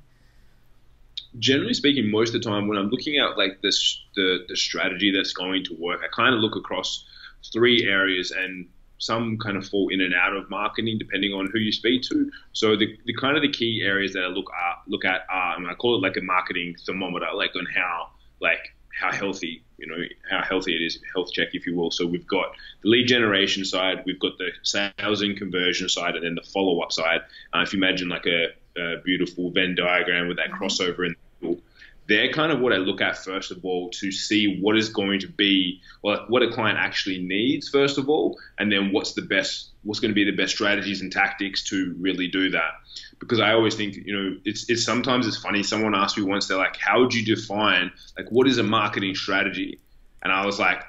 Generally 1.38 1.74
speaking, 1.74 2.10
most 2.10 2.34
of 2.34 2.42
the 2.42 2.48
time 2.50 2.68
when 2.68 2.76
I'm 2.76 2.88
looking 2.88 3.16
at 3.18 3.38
like 3.38 3.62
this 3.62 4.02
the 4.14 4.44
the 4.48 4.56
strategy 4.56 5.10
that's 5.10 5.32
going 5.32 5.64
to 5.64 5.76
work, 5.78 6.00
I 6.04 6.08
kind 6.14 6.34
of 6.34 6.40
look 6.40 6.56
across 6.56 7.04
three 7.52 7.86
areas 7.86 8.30
and 8.30 8.68
some 8.98 9.36
kind 9.38 9.56
of 9.56 9.68
fall 9.68 9.88
in 9.90 10.00
and 10.00 10.14
out 10.14 10.34
of 10.34 10.48
marketing 10.48 10.98
depending 10.98 11.32
on 11.32 11.48
who 11.52 11.58
you 11.58 11.72
speak 11.72 12.02
to. 12.02 12.30
So 12.52 12.76
the, 12.76 12.96
the 13.04 13.14
kind 13.14 13.36
of 13.36 13.42
the 13.42 13.52
key 13.52 13.82
areas 13.84 14.12
that 14.14 14.24
I 14.24 14.28
look 14.28 14.50
at 14.52 14.90
look 14.90 15.04
at 15.04 15.26
are 15.30 15.56
and 15.56 15.66
I 15.68 15.74
call 15.74 15.96
it 15.96 16.02
like 16.02 16.16
a 16.16 16.22
marketing 16.22 16.74
thermometer, 16.86 17.26
like 17.34 17.54
on 17.56 17.66
how 17.74 18.08
like 18.40 18.74
how 18.98 19.12
healthy 19.12 19.62
you 19.78 19.86
know 19.86 20.02
how 20.30 20.42
healthy 20.42 20.74
it 20.74 20.82
is, 20.82 20.98
health 21.14 21.30
check 21.32 21.48
if 21.52 21.66
you 21.66 21.76
will. 21.76 21.90
So 21.90 22.06
we've 22.06 22.26
got 22.26 22.54
the 22.82 22.88
lead 22.88 23.06
generation 23.06 23.64
side, 23.64 24.02
we've 24.06 24.20
got 24.20 24.38
the 24.38 24.50
sales 24.62 25.22
and 25.22 25.36
conversion 25.36 25.88
side, 25.88 26.16
and 26.16 26.24
then 26.24 26.34
the 26.34 26.48
follow 26.50 26.80
up 26.80 26.92
side. 26.92 27.20
Uh, 27.54 27.60
if 27.60 27.72
you 27.72 27.78
imagine 27.78 28.08
like 28.08 28.26
a, 28.26 28.46
a, 28.80 29.00
beautiful 29.04 29.50
Venn 29.50 29.74
diagram 29.74 30.28
with 30.28 30.38
that 30.38 30.50
mm-hmm. 30.50 30.64
crossover 30.64 31.06
in 31.06 31.14
they're 32.08 32.32
kind 32.32 32.52
of 32.52 32.60
what 32.60 32.72
I 32.72 32.76
look 32.76 33.00
at 33.00 33.18
first 33.18 33.50
of 33.50 33.64
all 33.64 33.90
to 33.90 34.12
see 34.12 34.60
what 34.60 34.76
is 34.76 34.88
going 34.88 35.20
to 35.20 35.28
be, 35.28 35.80
what 36.00 36.42
a 36.42 36.50
client 36.50 36.78
actually 36.78 37.20
needs 37.20 37.68
first 37.68 37.98
of 37.98 38.08
all, 38.08 38.38
and 38.58 38.70
then 38.70 38.92
what's 38.92 39.12
the 39.14 39.22
best, 39.22 39.70
what's 39.82 40.00
going 40.00 40.10
to 40.10 40.14
be 40.14 40.24
the 40.24 40.36
best 40.36 40.54
strategies 40.54 41.00
and 41.00 41.10
tactics 41.10 41.64
to 41.64 41.94
really 41.98 42.28
do 42.28 42.50
that. 42.50 42.72
Because 43.18 43.40
I 43.40 43.52
always 43.52 43.74
think, 43.74 43.96
you 43.96 44.16
know, 44.16 44.36
it's, 44.44 44.68
it's 44.68 44.84
sometimes 44.84 45.26
it's 45.26 45.38
funny. 45.38 45.62
Someone 45.62 45.94
asked 45.94 46.18
me 46.18 46.24
once, 46.24 46.46
they're 46.46 46.58
like, 46.58 46.76
how 46.76 47.00
would 47.00 47.14
you 47.14 47.24
define, 47.24 47.90
like, 48.16 48.30
what 48.30 48.46
is 48.46 48.58
a 48.58 48.62
marketing 48.62 49.14
strategy? 49.14 49.80
And 50.22 50.32
I 50.32 50.44
was 50.44 50.58
like, 50.58 50.82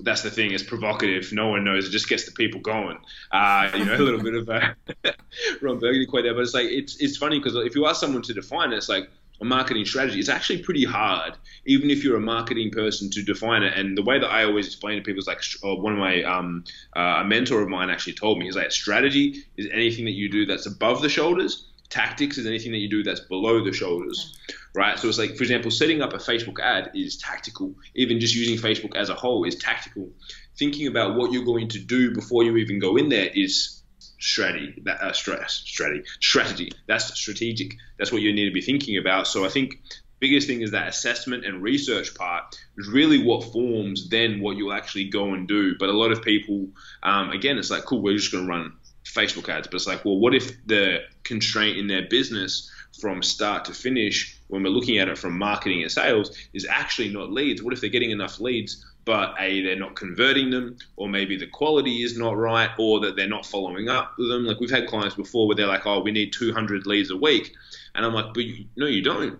that's 0.00 0.22
the 0.22 0.30
thing. 0.30 0.52
It's 0.52 0.62
provocative. 0.62 1.32
No 1.32 1.48
one 1.48 1.64
knows. 1.64 1.86
It 1.86 1.90
just 1.90 2.08
gets 2.08 2.24
the 2.24 2.32
people 2.32 2.60
going. 2.60 2.98
Uh, 3.30 3.70
you 3.76 3.84
know, 3.84 3.94
a 3.94 3.98
little 3.98 4.22
bit 4.22 4.34
of 4.34 4.48
a 4.48 4.76
Ron 5.62 5.78
Burgundy 5.78 6.06
quote 6.06 6.24
there, 6.24 6.34
but 6.34 6.40
it's 6.40 6.54
like 6.54 6.66
it's 6.66 7.00
it's 7.00 7.16
funny 7.16 7.38
because 7.38 7.54
if 7.54 7.76
you 7.76 7.86
ask 7.86 8.00
someone 8.00 8.22
to 8.22 8.34
define 8.34 8.72
it, 8.72 8.76
it's 8.76 8.88
like 8.88 9.08
a 9.44 9.48
marketing 9.48 9.84
strategy, 9.84 10.18
it's 10.18 10.28
actually 10.28 10.62
pretty 10.62 10.84
hard, 10.84 11.36
even 11.66 11.90
if 11.90 12.02
you're 12.02 12.16
a 12.16 12.20
marketing 12.20 12.70
person, 12.70 13.10
to 13.10 13.22
define 13.22 13.62
it. 13.62 13.74
And 13.78 13.96
the 13.96 14.02
way 14.02 14.18
that 14.18 14.26
I 14.26 14.44
always 14.44 14.66
explain 14.66 14.96
to 14.96 15.02
people 15.02 15.20
is 15.20 15.26
like, 15.26 15.42
one 15.62 15.92
of 15.92 15.98
my 15.98 16.22
um, 16.22 16.64
uh, 16.96 17.20
a 17.20 17.24
mentor 17.24 17.60
of 17.60 17.68
mine 17.68 17.90
actually 17.90 18.14
told 18.14 18.38
me, 18.38 18.46
he's 18.46 18.56
like, 18.56 18.72
strategy 18.72 19.44
is 19.56 19.68
anything 19.72 20.06
that 20.06 20.12
you 20.12 20.28
do 20.30 20.46
that's 20.46 20.66
above 20.66 21.02
the 21.02 21.08
shoulders. 21.08 21.70
Tactics 21.90 22.38
is 22.38 22.46
anything 22.46 22.72
that 22.72 22.78
you 22.78 22.88
do 22.88 23.02
that's 23.02 23.20
below 23.20 23.62
the 23.62 23.72
shoulders, 23.72 24.36
right? 24.74 24.98
So 24.98 25.06
it's 25.06 25.18
like, 25.18 25.36
for 25.36 25.44
example, 25.44 25.70
setting 25.70 26.00
up 26.00 26.12
a 26.12 26.16
Facebook 26.16 26.58
ad 26.60 26.90
is 26.94 27.18
tactical. 27.18 27.74
Even 27.94 28.18
just 28.18 28.34
using 28.34 28.56
Facebook 28.58 28.96
as 28.96 29.10
a 29.10 29.14
whole 29.14 29.44
is 29.44 29.54
tactical. 29.56 30.10
Thinking 30.58 30.88
about 30.88 31.14
what 31.14 31.30
you're 31.32 31.44
going 31.44 31.68
to 31.68 31.78
do 31.78 32.12
before 32.14 32.42
you 32.42 32.56
even 32.56 32.80
go 32.80 32.96
in 32.96 33.10
there 33.10 33.30
is 33.32 33.82
strategy. 34.24 34.80
That 34.84 35.00
uh, 35.00 35.12
strategy, 35.12 36.02
strategy. 36.20 36.72
That's 36.86 37.14
strategic. 37.18 37.76
That's 37.98 38.10
what 38.10 38.22
you 38.22 38.32
need 38.32 38.46
to 38.46 38.54
be 38.54 38.62
thinking 38.62 38.96
about. 38.96 39.26
So 39.26 39.44
I 39.44 39.48
think 39.48 39.80
biggest 40.18 40.46
thing 40.46 40.62
is 40.62 40.70
that 40.70 40.88
assessment 40.88 41.44
and 41.44 41.62
research 41.62 42.14
part 42.14 42.58
is 42.78 42.88
really 42.88 43.22
what 43.22 43.44
forms 43.52 44.08
then 44.08 44.40
what 44.40 44.56
you'll 44.56 44.72
actually 44.72 45.04
go 45.04 45.34
and 45.34 45.46
do. 45.46 45.74
But 45.78 45.90
a 45.90 45.92
lot 45.92 46.12
of 46.12 46.22
people, 46.22 46.68
um, 47.02 47.30
again, 47.30 47.58
it's 47.58 47.70
like, 47.70 47.84
cool, 47.84 48.00
we're 48.00 48.16
just 48.16 48.32
going 48.32 48.44
to 48.44 48.50
run 48.50 48.72
Facebook 49.04 49.48
ads. 49.50 49.66
But 49.66 49.74
it's 49.74 49.86
like, 49.86 50.04
well, 50.04 50.18
what 50.18 50.34
if 50.34 50.52
the 50.66 51.00
constraint 51.22 51.76
in 51.76 51.86
their 51.86 52.08
business 52.08 52.70
from 53.00 53.22
start 53.22 53.66
to 53.66 53.74
finish, 53.74 54.38
when 54.48 54.62
we're 54.62 54.70
looking 54.70 54.98
at 54.98 55.08
it 55.08 55.18
from 55.18 55.36
marketing 55.36 55.82
and 55.82 55.92
sales, 55.92 56.34
is 56.54 56.66
actually 56.70 57.10
not 57.10 57.30
leads? 57.30 57.62
What 57.62 57.74
if 57.74 57.82
they're 57.82 57.90
getting 57.90 58.12
enough 58.12 58.40
leads 58.40 58.84
but 59.04 59.34
a 59.38 59.62
they're 59.62 59.76
not 59.76 59.96
converting 59.96 60.50
them, 60.50 60.76
or 60.96 61.08
maybe 61.08 61.36
the 61.36 61.46
quality 61.46 62.02
is 62.02 62.18
not 62.18 62.36
right, 62.36 62.70
or 62.78 63.00
that 63.00 63.16
they're 63.16 63.28
not 63.28 63.46
following 63.46 63.88
up 63.88 64.14
with 64.18 64.28
them. 64.28 64.44
Like 64.44 64.60
we've 64.60 64.70
had 64.70 64.86
clients 64.86 65.14
before 65.14 65.46
where 65.46 65.56
they're 65.56 65.66
like, 65.66 65.86
"Oh, 65.86 66.00
we 66.00 66.12
need 66.12 66.32
200 66.32 66.86
leads 66.86 67.10
a 67.10 67.16
week," 67.16 67.54
and 67.94 68.04
I'm 68.04 68.14
like, 68.14 68.34
"But 68.34 68.44
you, 68.44 68.66
no, 68.76 68.86
you 68.86 69.02
don't, 69.02 69.38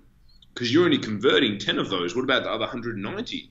because 0.52 0.72
you're 0.72 0.84
only 0.84 0.98
converting 0.98 1.58
10 1.58 1.78
of 1.78 1.90
those. 1.90 2.14
What 2.14 2.24
about 2.24 2.44
the 2.44 2.50
other 2.50 2.64
190?" 2.64 3.50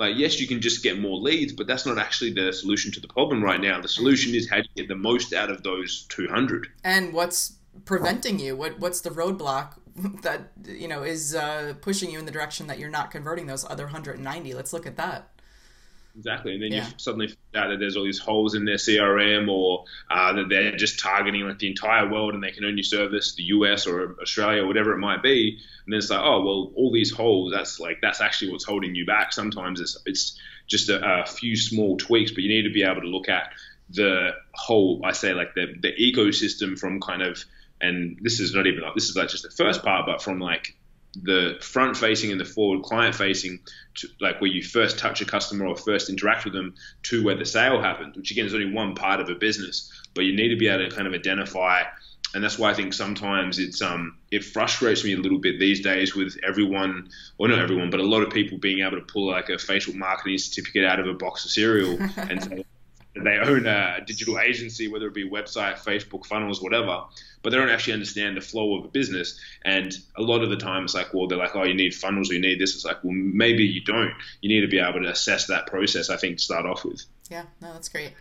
Like, 0.00 0.16
yes, 0.16 0.40
you 0.40 0.46
can 0.46 0.62
just 0.62 0.82
get 0.82 0.98
more 0.98 1.18
leads, 1.18 1.52
but 1.52 1.66
that's 1.66 1.84
not 1.84 1.98
actually 1.98 2.32
the 2.32 2.54
solution 2.54 2.90
to 2.92 3.00
the 3.00 3.08
problem 3.08 3.44
right 3.44 3.60
now. 3.60 3.82
The 3.82 3.88
solution 3.88 4.34
is 4.34 4.48
how 4.48 4.62
to 4.62 4.68
get 4.74 4.88
the 4.88 4.94
most 4.94 5.34
out 5.34 5.50
of 5.50 5.62
those 5.62 6.06
200. 6.08 6.68
And 6.82 7.12
what's 7.12 7.58
preventing 7.84 8.38
you? 8.38 8.56
What 8.56 8.78
what's 8.78 9.02
the 9.02 9.10
roadblock 9.10 9.74
that 10.22 10.52
you 10.66 10.88
know 10.88 11.02
is 11.02 11.34
uh, 11.34 11.74
pushing 11.80 12.10
you 12.10 12.18
in 12.18 12.24
the 12.24 12.32
direction 12.32 12.66
that 12.68 12.78
you're 12.78 12.90
not 12.90 13.10
converting 13.10 13.46
those 13.46 13.64
other 13.64 13.84
190? 13.84 14.54
Let's 14.54 14.72
look 14.72 14.86
at 14.86 14.96
that. 14.96 15.29
Exactly, 16.20 16.52
and 16.52 16.62
then 16.62 16.72
yeah. 16.72 16.86
you 16.86 16.92
suddenly 16.98 17.28
find 17.28 17.64
out 17.64 17.70
that 17.70 17.78
there's 17.78 17.96
all 17.96 18.04
these 18.04 18.18
holes 18.18 18.54
in 18.54 18.66
their 18.66 18.76
CRM, 18.76 19.50
or 19.50 19.84
uh, 20.10 20.34
that 20.34 20.50
they're 20.50 20.76
just 20.76 20.98
targeting 20.98 21.40
like 21.48 21.58
the 21.58 21.66
entire 21.66 22.10
world, 22.10 22.34
and 22.34 22.44
they 22.44 22.50
can 22.50 22.66
only 22.66 22.82
service 22.82 23.34
the 23.36 23.44
US 23.44 23.86
or 23.86 24.16
Australia 24.20 24.62
or 24.62 24.66
whatever 24.66 24.92
it 24.92 24.98
might 24.98 25.22
be. 25.22 25.58
And 25.86 25.94
then 25.94 25.96
it's 25.96 26.10
like, 26.10 26.20
oh 26.22 26.42
well, 26.42 26.72
all 26.76 26.92
these 26.92 27.10
holes. 27.10 27.54
That's 27.54 27.80
like 27.80 28.00
that's 28.02 28.20
actually 28.20 28.52
what's 28.52 28.64
holding 28.64 28.94
you 28.94 29.06
back. 29.06 29.32
Sometimes 29.32 29.80
it's 29.80 29.96
it's 30.04 30.38
just 30.66 30.90
a, 30.90 31.22
a 31.22 31.24
few 31.24 31.56
small 31.56 31.96
tweaks, 31.96 32.32
but 32.32 32.42
you 32.42 32.50
need 32.50 32.68
to 32.68 32.74
be 32.74 32.82
able 32.82 33.00
to 33.00 33.08
look 33.08 33.30
at 33.30 33.54
the 33.88 34.32
whole. 34.52 35.00
I 35.02 35.12
say 35.12 35.32
like 35.32 35.54
the 35.54 35.74
the 35.80 35.92
ecosystem 35.92 36.78
from 36.78 37.00
kind 37.00 37.22
of, 37.22 37.42
and 37.80 38.18
this 38.20 38.40
is 38.40 38.54
not 38.54 38.66
even 38.66 38.82
like 38.82 38.94
this 38.94 39.08
is 39.08 39.16
like 39.16 39.30
just 39.30 39.44
the 39.44 39.50
first 39.50 39.82
part, 39.82 40.04
but 40.04 40.20
from 40.20 40.38
like 40.38 40.76
the 41.14 41.58
front 41.60 41.96
facing 41.96 42.30
and 42.30 42.40
the 42.40 42.44
forward 42.44 42.82
client 42.82 43.14
facing, 43.14 43.60
to, 43.96 44.08
like 44.20 44.40
where 44.40 44.50
you 44.50 44.62
first 44.62 44.98
touch 44.98 45.20
a 45.20 45.24
customer 45.24 45.66
or 45.66 45.76
first 45.76 46.08
interact 46.08 46.44
with 46.44 46.54
them, 46.54 46.74
to 47.04 47.24
where 47.24 47.34
the 47.34 47.44
sale 47.44 47.80
happens, 47.80 48.16
which 48.16 48.30
again 48.30 48.46
is 48.46 48.54
only 48.54 48.72
one 48.72 48.94
part 48.94 49.20
of 49.20 49.28
a 49.28 49.34
business. 49.34 49.90
But 50.14 50.24
you 50.24 50.34
need 50.34 50.48
to 50.48 50.56
be 50.56 50.68
able 50.68 50.88
to 50.88 50.94
kind 50.94 51.06
of 51.06 51.14
identify, 51.14 51.82
and 52.34 52.44
that's 52.44 52.58
why 52.58 52.70
I 52.70 52.74
think 52.74 52.92
sometimes 52.92 53.58
it's 53.58 53.82
um 53.82 54.18
it 54.30 54.44
frustrates 54.44 55.04
me 55.04 55.14
a 55.14 55.18
little 55.18 55.38
bit 55.38 55.58
these 55.58 55.80
days 55.80 56.14
with 56.14 56.36
everyone, 56.46 57.08
or 57.38 57.48
not 57.48 57.58
everyone, 57.58 57.90
but 57.90 58.00
a 58.00 58.04
lot 58.04 58.22
of 58.22 58.30
people 58.30 58.58
being 58.58 58.80
able 58.80 58.96
to 58.96 59.04
pull 59.04 59.30
like 59.30 59.48
a 59.48 59.58
facial 59.58 59.94
marketing 59.94 60.38
certificate 60.38 60.84
out 60.84 61.00
of 61.00 61.06
a 61.06 61.14
box 61.14 61.44
of 61.44 61.50
cereal 61.50 61.98
and 62.16 62.64
they 63.14 63.38
own 63.38 63.66
a 63.66 63.98
digital 64.06 64.38
agency, 64.38 64.88
whether 64.88 65.08
it 65.08 65.14
be 65.14 65.28
website, 65.28 65.78
Facebook, 65.78 66.26
funnels, 66.26 66.62
whatever, 66.62 67.04
but 67.42 67.50
they 67.50 67.56
don't 67.56 67.68
actually 67.68 67.94
understand 67.94 68.36
the 68.36 68.40
flow 68.40 68.78
of 68.78 68.84
a 68.84 68.88
business. 68.88 69.38
And 69.64 69.92
a 70.16 70.22
lot 70.22 70.42
of 70.42 70.50
the 70.50 70.56
time, 70.56 70.84
it's 70.84 70.94
like, 70.94 71.12
well, 71.12 71.26
they're 71.26 71.38
like, 71.38 71.56
oh, 71.56 71.64
you 71.64 71.74
need 71.74 71.94
funnels, 71.94 72.30
or 72.30 72.34
you 72.34 72.40
need 72.40 72.60
this. 72.60 72.74
It's 72.74 72.84
like, 72.84 73.02
well, 73.02 73.12
maybe 73.14 73.64
you 73.64 73.82
don't. 73.82 74.12
You 74.40 74.48
need 74.48 74.60
to 74.60 74.68
be 74.68 74.78
able 74.78 75.02
to 75.02 75.10
assess 75.10 75.46
that 75.48 75.66
process. 75.66 76.08
I 76.10 76.16
think 76.16 76.38
to 76.38 76.44
start 76.44 76.66
off 76.66 76.84
with. 76.84 77.04
Yeah, 77.28 77.44
no, 77.60 77.72
that's 77.72 77.88
great. 77.88 78.12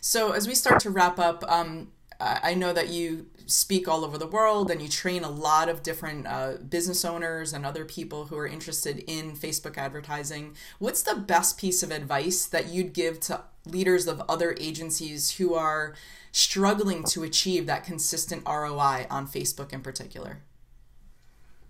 So 0.00 0.32
as 0.32 0.46
we 0.46 0.54
start 0.54 0.80
to 0.80 0.90
wrap 0.90 1.18
up, 1.18 1.44
um, 1.48 1.92
I 2.20 2.54
know 2.54 2.72
that 2.72 2.88
you 2.88 3.26
speak 3.48 3.88
all 3.88 4.04
over 4.04 4.18
the 4.18 4.26
world 4.26 4.70
and 4.70 4.80
you 4.82 4.88
train 4.88 5.24
a 5.24 5.30
lot 5.30 5.68
of 5.68 5.82
different 5.82 6.26
uh, 6.26 6.52
business 6.68 7.04
owners 7.04 7.52
and 7.54 7.64
other 7.64 7.84
people 7.84 8.26
who 8.26 8.36
are 8.36 8.46
interested 8.46 9.02
in 9.06 9.32
Facebook 9.32 9.78
advertising. 9.78 10.54
What's 10.78 11.02
the 11.02 11.16
best 11.16 11.58
piece 11.58 11.82
of 11.82 11.90
advice 11.90 12.44
that 12.44 12.68
you'd 12.68 12.92
give 12.92 13.20
to 13.20 13.42
leaders 13.64 14.06
of 14.06 14.22
other 14.28 14.54
agencies 14.60 15.36
who 15.36 15.54
are 15.54 15.94
struggling 16.30 17.04
to 17.04 17.22
achieve 17.22 17.66
that 17.66 17.84
consistent 17.84 18.42
ROI 18.46 19.06
on 19.10 19.26
Facebook 19.26 19.72
in 19.72 19.80
particular? 19.80 20.42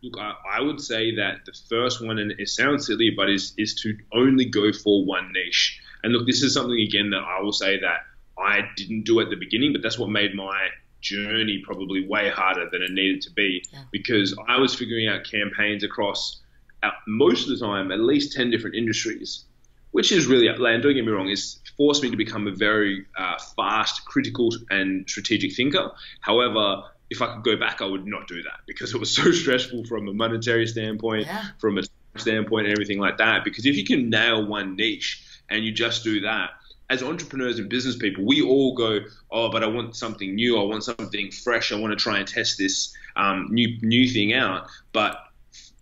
Look, 0.02 0.18
I, 0.18 0.34
I 0.58 0.60
would 0.60 0.80
say 0.80 1.14
that 1.14 1.44
the 1.46 1.56
first 1.68 2.04
one, 2.04 2.18
and 2.18 2.32
it 2.38 2.48
sounds 2.48 2.86
silly, 2.86 3.10
but 3.10 3.28
is 3.28 3.52
is 3.56 3.74
to 3.82 3.96
only 4.12 4.44
go 4.44 4.72
for 4.72 5.04
one 5.04 5.32
niche. 5.32 5.80
And 6.02 6.12
look, 6.12 6.26
this 6.26 6.42
is 6.42 6.54
something 6.54 6.78
again 6.78 7.10
that 7.10 7.22
I 7.22 7.40
will 7.40 7.52
say 7.52 7.80
that 7.80 8.06
I 8.38 8.60
didn't 8.76 9.04
do 9.04 9.20
at 9.20 9.30
the 9.30 9.36
beginning, 9.36 9.72
but 9.72 9.82
that's 9.82 9.98
what 9.98 10.10
made 10.10 10.34
my 10.34 10.68
journey 11.00 11.62
probably 11.64 12.06
way 12.06 12.28
harder 12.28 12.68
than 12.70 12.82
it 12.82 12.90
needed 12.90 13.22
to 13.22 13.30
be 13.32 13.64
yeah. 13.72 13.82
because 13.92 14.36
I 14.48 14.58
was 14.58 14.74
figuring 14.74 15.08
out 15.08 15.24
campaigns 15.24 15.84
across 15.84 16.40
uh, 16.82 16.90
most 17.06 17.48
of 17.48 17.58
the 17.58 17.64
time 17.64 17.90
at 17.92 18.00
least 18.00 18.36
10 18.36 18.50
different 18.50 18.76
industries, 18.76 19.44
which 19.90 20.12
is 20.12 20.26
really, 20.26 20.48
and 20.48 20.58
don't 20.82 20.94
get 20.94 21.04
me 21.04 21.10
wrong, 21.10 21.28
it's 21.28 21.60
forced 21.76 22.02
me 22.02 22.10
to 22.10 22.16
become 22.16 22.46
a 22.46 22.52
very 22.52 23.06
uh, 23.16 23.38
fast, 23.56 24.04
critical, 24.04 24.50
and 24.70 25.08
strategic 25.08 25.54
thinker. 25.54 25.90
However, 26.20 26.82
if 27.10 27.22
I 27.22 27.34
could 27.34 27.44
go 27.44 27.56
back, 27.56 27.80
I 27.80 27.86
would 27.86 28.06
not 28.06 28.28
do 28.28 28.42
that 28.42 28.60
because 28.66 28.94
it 28.94 28.98
was 28.98 29.14
so 29.14 29.30
stressful 29.32 29.84
from 29.86 30.08
a 30.08 30.12
monetary 30.12 30.66
standpoint, 30.66 31.26
yeah. 31.26 31.46
from 31.58 31.78
a 31.78 31.82
standpoint, 32.16 32.66
and 32.66 32.72
everything 32.72 32.98
like 32.98 33.18
that. 33.18 33.44
Because 33.44 33.66
if 33.66 33.76
you 33.76 33.84
can 33.84 34.10
nail 34.10 34.46
one 34.46 34.76
niche 34.76 35.24
and 35.48 35.64
you 35.64 35.72
just 35.72 36.04
do 36.04 36.20
that, 36.20 36.50
as 36.90 37.02
entrepreneurs 37.02 37.58
and 37.58 37.68
business 37.68 37.96
people, 37.96 38.24
we 38.24 38.40
all 38.42 38.74
go, 38.74 39.00
oh, 39.30 39.50
but 39.50 39.62
I 39.62 39.66
want 39.66 39.94
something 39.94 40.34
new. 40.34 40.58
I 40.58 40.64
want 40.64 40.84
something 40.84 41.30
fresh. 41.30 41.70
I 41.70 41.76
want 41.78 41.92
to 41.92 42.02
try 42.02 42.18
and 42.18 42.26
test 42.26 42.58
this 42.58 42.94
um, 43.16 43.48
new 43.50 43.78
new 43.82 44.08
thing 44.08 44.32
out. 44.32 44.68
But 44.92 45.18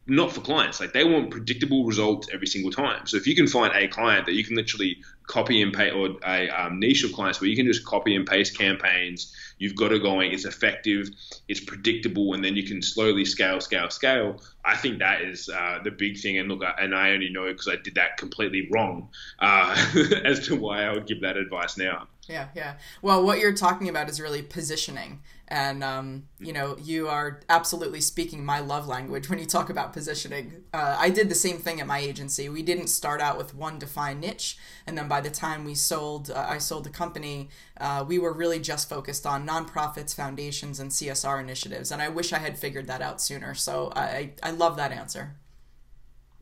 not 0.07 0.33
for 0.33 0.41
clients. 0.41 0.81
Like 0.81 0.93
they 0.93 1.05
want 1.05 1.31
predictable 1.31 1.85
results 1.85 2.29
every 2.33 2.47
single 2.47 2.71
time. 2.71 3.07
So 3.07 3.17
if 3.17 3.27
you 3.27 3.35
can 3.35 3.47
find 3.47 3.75
a 3.75 3.89
client 3.89 4.27
that 4.27 4.35
you 4.35 4.45
can 4.45 4.57
literally 4.57 4.99
copy 5.27 5.63
and 5.63 5.73
paste, 5.73 5.95
or 5.95 6.17
a 6.27 6.49
um, 6.49 6.79
niche 6.79 7.05
of 7.05 7.13
clients 7.13 7.41
where 7.41 7.51
you 7.51 7.57
can 7.57 7.67
just 7.67 7.85
copy 7.85 8.15
and 8.15 8.27
paste 8.27 8.57
campaigns, 8.57 9.35
you've 9.59 9.75
got 9.75 9.93
it 9.93 10.03
going, 10.03 10.33
it's 10.33 10.45
effective, 10.45 11.09
it's 11.49 11.61
predictable, 11.61 12.35
and 12.35 12.45
then 12.45 12.57
you 12.57 12.63
can 12.63 12.83
slowly 12.83 13.25
scale, 13.25 13.61
scale, 13.61 13.91
scale. 13.91 14.43
I 14.65 14.77
think 14.77 14.99
that 14.99 15.23
is 15.23 15.49
uh, 15.49 15.81
the 15.83 15.91
big 15.91 16.19
thing. 16.19 16.39
And 16.39 16.49
look, 16.49 16.63
and 16.79 16.95
I 16.95 17.11
only 17.11 17.31
know 17.31 17.47
because 17.47 17.69
I 17.69 17.77
did 17.77 17.95
that 17.97 18.17
completely 18.17 18.69
wrong 18.73 19.09
uh, 19.39 19.77
as 20.25 20.47
to 20.49 20.57
why 20.57 20.85
I 20.85 20.93
would 20.93 21.07
give 21.07 21.21
that 21.23 21.37
advice 21.37 21.77
now. 21.77 22.09
Yeah, 22.29 22.49
yeah. 22.55 22.75
Well, 23.03 23.25
what 23.25 23.39
you're 23.39 23.55
talking 23.55 23.89
about 23.89 24.09
is 24.09 24.21
really 24.21 24.43
positioning. 24.43 25.23
And, 25.49 25.85
um, 25.85 26.25
you 26.41 26.53
know, 26.53 26.77
you 26.83 27.09
are 27.09 27.41
absolutely 27.49 28.01
speaking 28.01 28.45
my 28.45 28.59
love 28.59 28.89
language 28.89 29.31
when 29.31 29.39
you 29.39 29.47
talk 29.47 29.71
about 29.71 29.93
positioning. 29.93 30.65
Uh, 30.75 30.97
I 30.99 31.11
did 31.11 31.29
the 31.29 31.37
same 31.37 31.59
thing 31.59 31.81
at 31.81 31.87
my 31.87 31.99
agency. 31.99 32.49
We 32.49 32.63
didn't 32.63 32.89
start 32.89 33.21
out 33.21 33.39
with 33.39 33.55
one 33.55 33.79
defined 33.79 34.21
niche. 34.21 34.59
And 34.87 34.99
then 34.99 35.07
by 35.07 35.21
the 35.21 35.31
time 35.31 35.65
we 35.65 35.75
sold, 35.75 36.31
uh, 36.31 36.47
I 36.49 36.59
sold 36.59 36.85
the 36.85 36.91
company, 36.91 37.49
uh, 37.81 38.05
we 38.07 38.19
were 38.19 38.33
really 38.33 38.59
just 38.59 38.89
focused 38.89 39.25
on 39.25 39.47
nonprofits, 39.47 40.15
foundations, 40.15 40.81
and 40.81 40.91
CSR 40.91 41.41
initiatives. 41.41 41.93
And 41.93 42.03
I 42.03 42.09
wish 42.09 42.33
I 42.33 42.39
had 42.39 42.59
figured 42.59 42.89
that 42.89 43.01
out 43.01 43.21
sooner. 43.21 43.55
So 43.55 43.93
I, 43.95 44.33
I 44.43 44.51
love 44.51 44.77
that 44.79 44.91
answer. 44.91 45.37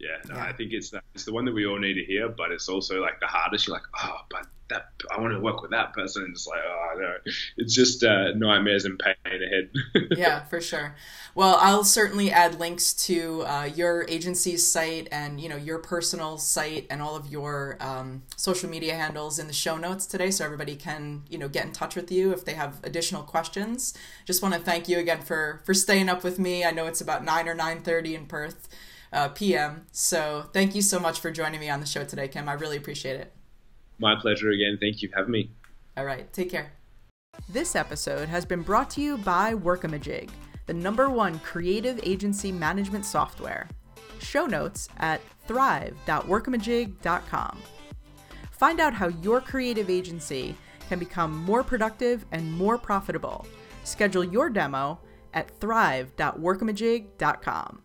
Yeah, 0.04 0.34
no, 0.34 0.34
yeah. 0.36 0.44
I 0.44 0.52
think 0.52 0.72
it's 0.72 0.92
it's 1.14 1.24
the 1.24 1.32
one 1.32 1.44
that 1.46 1.54
we 1.54 1.66
all 1.66 1.78
need 1.78 1.94
to 1.94 2.04
hear, 2.04 2.28
but 2.28 2.52
it's 2.52 2.68
also 2.68 3.00
like 3.00 3.20
the 3.20 3.26
hardest. 3.26 3.66
You're 3.66 3.76
like, 3.76 3.86
oh, 4.02 4.18
but 4.28 4.46
that 4.68 4.86
I 5.10 5.20
want 5.20 5.32
to 5.32 5.40
work 5.40 5.62
with 5.62 5.70
that 5.72 5.92
person. 5.92 6.24
And 6.24 6.32
it's 6.32 6.46
like, 6.46 6.60
oh 6.66 6.98
no, 6.98 7.14
it's 7.56 7.74
just 7.74 8.02
uh, 8.02 8.32
nightmares 8.34 8.84
and 8.84 8.98
pain 8.98 9.14
ahead. 9.24 9.70
yeah, 10.18 10.44
for 10.44 10.60
sure. 10.60 10.94
Well, 11.34 11.58
I'll 11.60 11.84
certainly 11.84 12.30
add 12.30 12.58
links 12.58 12.92
to 13.06 13.42
uh, 13.46 13.64
your 13.74 14.06
agency's 14.08 14.66
site 14.66 15.08
and 15.10 15.40
you 15.40 15.48
know 15.48 15.56
your 15.56 15.78
personal 15.78 16.38
site 16.38 16.86
and 16.90 17.02
all 17.02 17.16
of 17.16 17.26
your 17.26 17.76
um, 17.80 18.22
social 18.36 18.70
media 18.70 18.94
handles 18.94 19.38
in 19.38 19.46
the 19.46 19.52
show 19.52 19.76
notes 19.76 20.06
today, 20.06 20.30
so 20.30 20.44
everybody 20.44 20.76
can 20.76 21.22
you 21.28 21.38
know 21.38 21.48
get 21.48 21.64
in 21.64 21.72
touch 21.72 21.96
with 21.96 22.10
you 22.10 22.32
if 22.32 22.44
they 22.44 22.54
have 22.54 22.80
additional 22.84 23.22
questions. 23.22 23.94
Just 24.24 24.42
want 24.42 24.54
to 24.54 24.60
thank 24.60 24.88
you 24.88 24.98
again 24.98 25.22
for 25.22 25.62
for 25.64 25.74
staying 25.74 26.08
up 26.08 26.24
with 26.24 26.38
me. 26.38 26.64
I 26.64 26.70
know 26.70 26.86
it's 26.86 27.00
about 27.00 27.24
nine 27.24 27.48
or 27.48 27.54
nine 27.54 27.82
thirty 27.82 28.14
in 28.14 28.26
Perth. 28.26 28.68
Uh, 29.14 29.28
PM. 29.28 29.86
So 29.92 30.46
thank 30.52 30.74
you 30.74 30.82
so 30.82 30.98
much 30.98 31.20
for 31.20 31.30
joining 31.30 31.60
me 31.60 31.70
on 31.70 31.78
the 31.78 31.86
show 31.86 32.04
today, 32.04 32.26
Kim. 32.26 32.48
I 32.48 32.54
really 32.54 32.76
appreciate 32.76 33.20
it. 33.20 33.32
My 33.98 34.16
pleasure 34.20 34.50
again. 34.50 34.76
Thank 34.80 35.02
you 35.02 35.08
for 35.08 35.18
having 35.18 35.30
me. 35.30 35.52
All 35.96 36.04
right. 36.04 36.32
Take 36.32 36.50
care. 36.50 36.72
This 37.48 37.76
episode 37.76 38.28
has 38.28 38.44
been 38.44 38.62
brought 38.62 38.90
to 38.90 39.00
you 39.00 39.16
by 39.18 39.54
Workamajig, 39.54 40.30
the 40.66 40.74
number 40.74 41.08
one 41.08 41.38
creative 41.40 41.98
agency 42.02 42.50
management 42.50 43.06
software. 43.06 43.68
Show 44.18 44.46
notes 44.46 44.88
at 44.98 45.20
thrive.workamajig.com. 45.46 47.62
Find 48.50 48.80
out 48.80 48.94
how 48.94 49.06
your 49.08 49.40
creative 49.40 49.90
agency 49.90 50.56
can 50.88 50.98
become 50.98 51.38
more 51.44 51.62
productive 51.62 52.26
and 52.32 52.52
more 52.52 52.78
profitable. 52.78 53.46
Schedule 53.84 54.24
your 54.24 54.50
demo 54.50 54.98
at 55.34 55.50
thrive.workamajig.com. 55.60 57.83